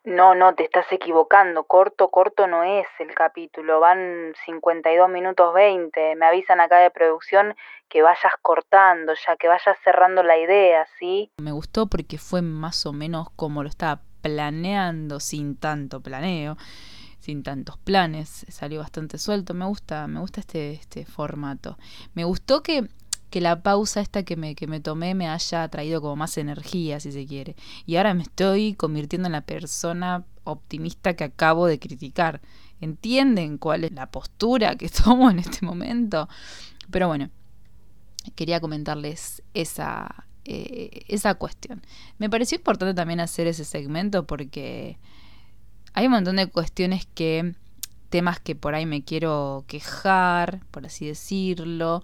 [0.06, 1.66] No, no, te estás equivocando.
[1.66, 3.80] Corto, corto no es el capítulo.
[3.80, 6.16] Van 52 minutos 20.
[6.16, 7.56] Me avisan acá de producción
[7.90, 11.32] que vayas cortando, ya que vayas cerrando la idea, ¿sí?
[11.38, 16.58] Me gustó porque fue más o menos como lo estaba planeando, sin tanto planeo
[17.20, 21.78] sin tantos planes, salió bastante suelto, me gusta, me gusta este, este formato.
[22.14, 22.90] Me gustó que,
[23.30, 27.00] que la pausa esta que me, que me tomé me haya traído como más energía,
[27.00, 27.56] si se quiere.
[27.86, 32.42] Y ahora me estoy convirtiendo en la persona optimista que acabo de criticar.
[32.82, 36.30] ¿Entienden cuál es la postura que tomo en este momento?
[36.90, 37.30] Pero bueno,
[38.36, 41.82] quería comentarles esa, eh, esa cuestión.
[42.18, 44.98] Me pareció importante también hacer ese segmento porque
[45.94, 47.56] hay un montón de cuestiones que
[48.10, 52.04] temas que por ahí me quiero quejar, por así decirlo,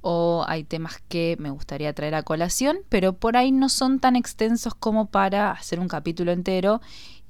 [0.00, 4.16] o hay temas que me gustaría traer a colación, pero por ahí no son tan
[4.16, 6.80] extensos como para hacer un capítulo entero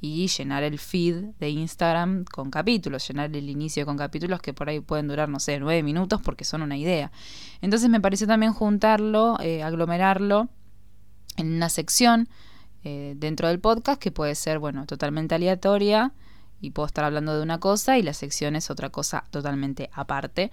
[0.01, 4.69] y llenar el feed de Instagram con capítulos, llenar el inicio con capítulos que por
[4.69, 7.11] ahí pueden durar, no sé, nueve minutos porque son una idea.
[7.63, 10.49] Entonces me pareció también juntarlo, eh, aglomerarlo
[11.37, 12.29] en una sección
[12.85, 16.13] eh, dentro del podcast que puede ser, bueno, totalmente aleatoria
[16.61, 20.51] y puedo estar hablando de una cosa y la sección es otra cosa totalmente aparte.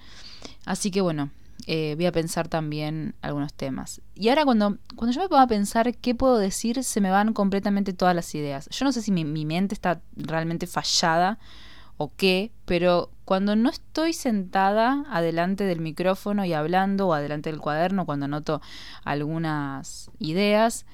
[0.66, 1.30] Así que bueno,
[1.68, 4.02] eh, voy a pensar también algunos temas.
[4.16, 7.34] Y ahora cuando, cuando yo me pongo a pensar qué puedo decir, se me van
[7.34, 8.68] completamente todas las ideas.
[8.72, 11.38] Yo no sé si mi, mi mente está realmente fallada
[11.98, 17.60] o qué, pero cuando no estoy sentada adelante del micrófono y hablando o adelante del
[17.60, 18.62] cuaderno, cuando anoto
[19.04, 20.86] algunas ideas,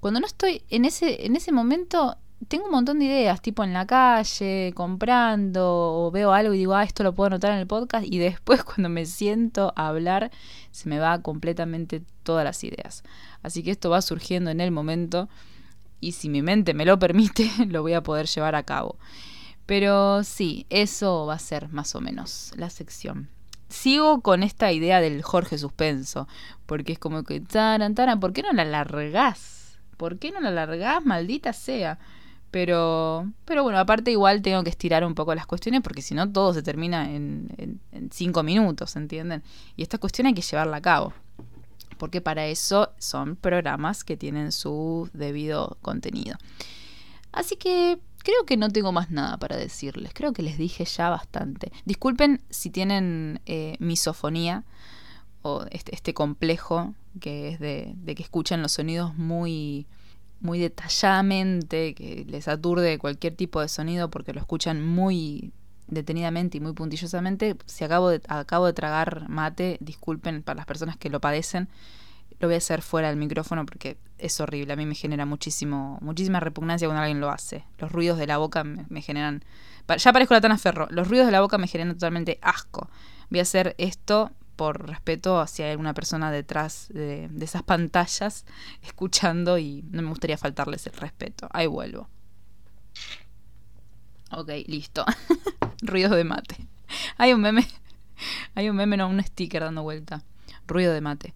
[0.00, 2.16] cuando no estoy en ese, en ese momento,
[2.48, 6.74] tengo un montón de ideas, tipo en la calle, comprando, o veo algo y digo,
[6.74, 10.30] ah, esto lo puedo anotar en el podcast, y después cuando me siento a hablar,
[10.70, 13.04] se me va completamente todas las ideas.
[13.42, 15.28] Así que esto va surgiendo en el momento,
[16.00, 18.96] y si mi mente me lo permite, lo voy a poder llevar a cabo.
[19.66, 23.28] Pero sí, eso va a ser más o menos la sección.
[23.68, 26.26] Sigo con esta idea del Jorge suspenso,
[26.66, 29.59] porque es como que, taran, taran, ¿por qué no la largás?
[30.00, 31.04] ¿Por qué no la largás?
[31.04, 31.98] Maldita sea.
[32.50, 36.32] Pero, pero bueno, aparte igual tengo que estirar un poco las cuestiones porque si no
[36.32, 39.42] todo se termina en, en, en cinco minutos, ¿entienden?
[39.76, 41.12] Y esta cuestión hay que llevarla a cabo.
[41.98, 46.38] Porque para eso son programas que tienen su debido contenido.
[47.30, 50.12] Así que creo que no tengo más nada para decirles.
[50.14, 51.72] Creo que les dije ya bastante.
[51.84, 54.64] Disculpen si tienen eh, misofonía
[55.42, 59.86] o este, este, complejo que es de, de, que escuchan los sonidos muy,
[60.40, 65.52] muy detalladamente, que les aturde cualquier tipo de sonido porque lo escuchan muy
[65.86, 67.56] detenidamente y muy puntillosamente.
[67.66, 71.68] Si acabo de, acabo de tragar mate, disculpen para las personas que lo padecen
[72.40, 74.72] lo voy a hacer fuera del micrófono porque es horrible.
[74.72, 77.64] A mí me genera muchísimo, muchísima repugnancia cuando alguien lo hace.
[77.78, 79.44] Los ruidos de la boca me, me generan.
[79.98, 80.88] Ya parezco la Tana Ferro.
[80.90, 82.88] Los ruidos de la boca me generan totalmente asco.
[83.28, 88.44] Voy a hacer esto por respeto hacia alguna persona detrás de, esas pantallas
[88.82, 91.48] escuchando y no me gustaría faltarles el respeto.
[91.50, 92.10] Ahí vuelvo.
[94.32, 95.06] Ok, listo.
[95.80, 96.68] ruidos de mate.
[97.16, 97.66] Hay un meme.
[98.54, 100.24] Hay un meme, no, un sticker dando vuelta.
[100.66, 101.32] Ruido de mate.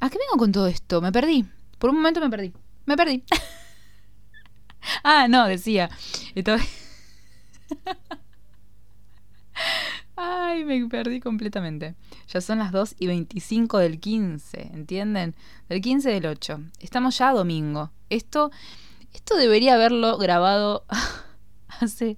[0.00, 1.00] ¿A qué vengo con todo esto?
[1.00, 1.44] Me perdí.
[1.78, 2.52] Por un momento me perdí.
[2.86, 3.22] Me perdí.
[5.04, 5.90] ah, no, decía.
[6.34, 6.58] Estaba...
[10.16, 11.96] Ay, me perdí completamente.
[12.28, 15.34] Ya son las 2 y 25 del 15, ¿entienden?
[15.68, 16.60] Del 15 del 8.
[16.80, 17.90] Estamos ya a domingo.
[18.10, 18.50] Esto,
[19.12, 20.84] esto debería haberlo grabado
[21.80, 22.16] hace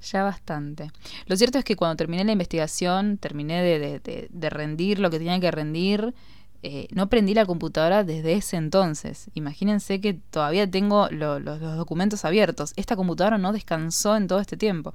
[0.00, 0.90] ya bastante.
[1.26, 5.10] Lo cierto es que cuando terminé la investigación, terminé de, de, de, de rendir lo
[5.10, 6.14] que tenía que rendir,
[6.62, 9.30] eh, no prendí la computadora desde ese entonces.
[9.34, 12.72] Imagínense que todavía tengo lo, lo, los documentos abiertos.
[12.76, 14.94] Esta computadora no descansó en todo este tiempo.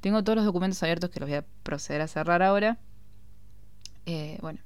[0.00, 2.78] Tengo todos los documentos abiertos que los voy a proceder a cerrar ahora.
[4.06, 4.60] Eh, bueno,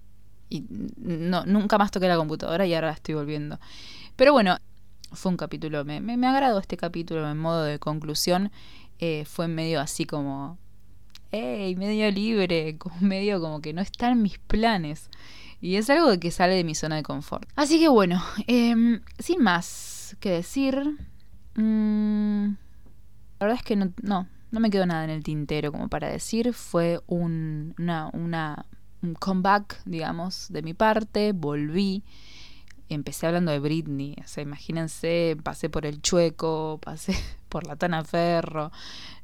[0.49, 0.65] y
[0.97, 3.59] no, nunca más toqué la computadora y ahora estoy volviendo.
[4.17, 4.59] Pero bueno,
[5.13, 8.53] fue un capítulo, me, me, me agradó este capítulo en modo de conclusión.
[8.99, 10.59] Eh, fue medio así como,
[11.31, 15.09] hey, medio libre, medio como que no está en mis planes.
[15.63, 17.49] Y es algo que sale de mi zona de confort.
[17.55, 20.99] Así que bueno, eh, sin más que decir,
[21.55, 22.47] mmm,
[23.39, 26.09] la verdad es que no, no, no me quedó nada en el tintero como para
[26.09, 26.53] decir.
[26.53, 28.67] Fue un, una, una,
[29.03, 31.33] un comeback, digamos, de mi parte.
[31.33, 32.03] Volví.
[32.89, 34.17] Empecé hablando de Britney.
[34.23, 37.17] O sea, imagínense, pasé por el chueco, pasé
[37.49, 38.73] por la Tana Ferro.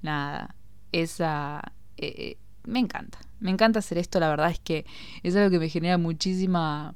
[0.03, 0.55] Nada.
[0.93, 1.73] Esa.
[1.97, 3.19] Eh, me encanta.
[3.41, 4.85] Me encanta hacer esto, la verdad es que
[5.23, 6.95] es algo que me genera muchísima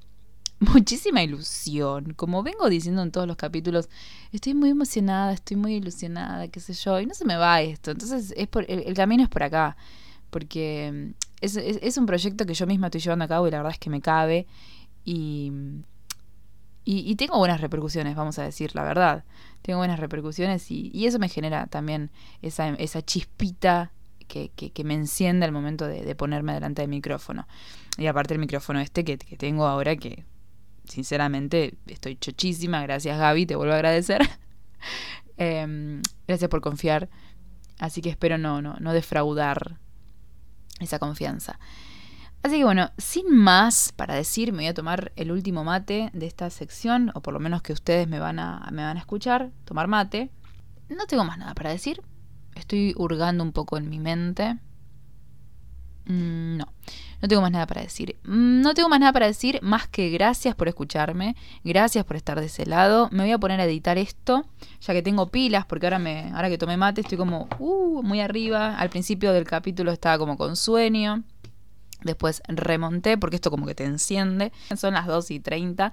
[0.74, 2.14] muchísima ilusión.
[2.14, 3.88] Como vengo diciendo en todos los capítulos,
[4.32, 7.90] estoy muy emocionada, estoy muy ilusionada, qué sé yo, y no se me va esto.
[7.90, 9.76] Entonces, es por, el, camino es por acá,
[10.30, 13.72] porque es, es, un proyecto que yo misma estoy llevando a cabo y la verdad
[13.72, 14.46] es que me cabe
[15.04, 15.52] y,
[16.84, 19.24] y, y tengo buenas repercusiones, vamos a decir la verdad.
[19.62, 23.92] Tengo buenas repercusiones y, y eso me genera también esa, esa chispita
[24.32, 27.46] que, que, que, me enciende al momento de, ponerme delante del micrófono.
[27.98, 30.24] Y aparte el micrófono este que, tengo ahora, que
[30.88, 34.22] sinceramente estoy chochísima, gracias Gaby, te vuelvo a agradecer.
[35.36, 37.10] eh, gracias por confiar.
[37.78, 39.76] Así que espero no, no, no defraudar
[40.80, 41.58] esa confianza.
[42.42, 46.26] Así que bueno, sin más para decir, me voy a tomar el último mate de
[46.26, 49.50] esta sección, o por lo menos que ustedes me van a, me van a escuchar,
[49.66, 50.30] tomar mate.
[50.88, 52.02] No tengo más nada para decir,
[52.54, 54.58] Estoy hurgando un poco en mi mente.
[56.04, 56.66] Mm, no,
[57.20, 58.16] no tengo más nada para decir.
[58.24, 62.40] Mm, no tengo más nada para decir más que gracias por escucharme, gracias por estar
[62.40, 63.08] de ese lado.
[63.12, 64.44] Me voy a poner a editar esto,
[64.80, 68.20] ya que tengo pilas, porque ahora me, ahora que tomé mate estoy como uh, muy
[68.20, 68.76] arriba.
[68.76, 71.22] Al principio del capítulo estaba como con sueño.
[72.02, 74.50] Después remonté, porque esto como que te enciende.
[74.76, 75.92] Son las 2 y 30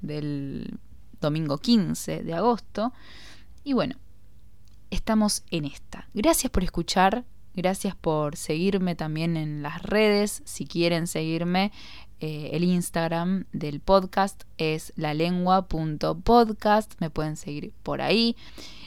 [0.00, 0.78] del
[1.20, 2.92] domingo 15 de agosto.
[3.64, 3.96] Y bueno,
[4.90, 6.08] estamos en esta.
[6.14, 7.24] Gracias por escuchar,
[7.54, 11.72] gracias por seguirme también en las redes, si quieren seguirme.
[12.20, 18.36] Eh, el Instagram del podcast es lalengua.podcast, me pueden seguir por ahí.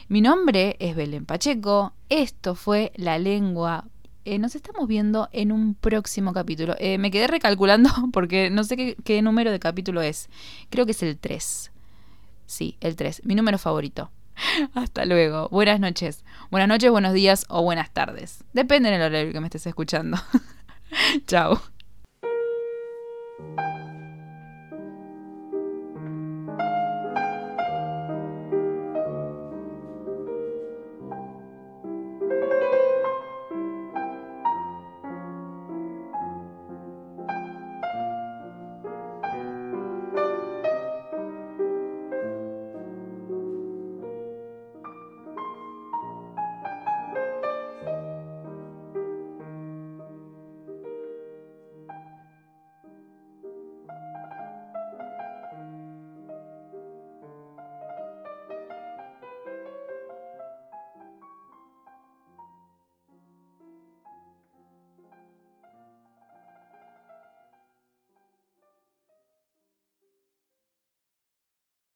[0.10, 3.86] Mi nombre es Belén Pacheco, esto fue La Lengua.
[4.26, 6.76] Eh, nos estamos viendo en un próximo capítulo.
[6.78, 10.30] Eh, me quedé recalculando porque no sé qué, qué número de capítulo es.
[10.70, 11.72] Creo que es el 3.
[12.46, 14.12] Sí, el 3, mi número favorito.
[14.76, 15.50] Hasta luego.
[15.50, 16.24] Buenas noches.
[16.50, 18.44] Buenas noches, buenos días o buenas tardes.
[18.54, 20.18] Depende del horario que me estés escuchando.
[21.28, 21.62] Chao.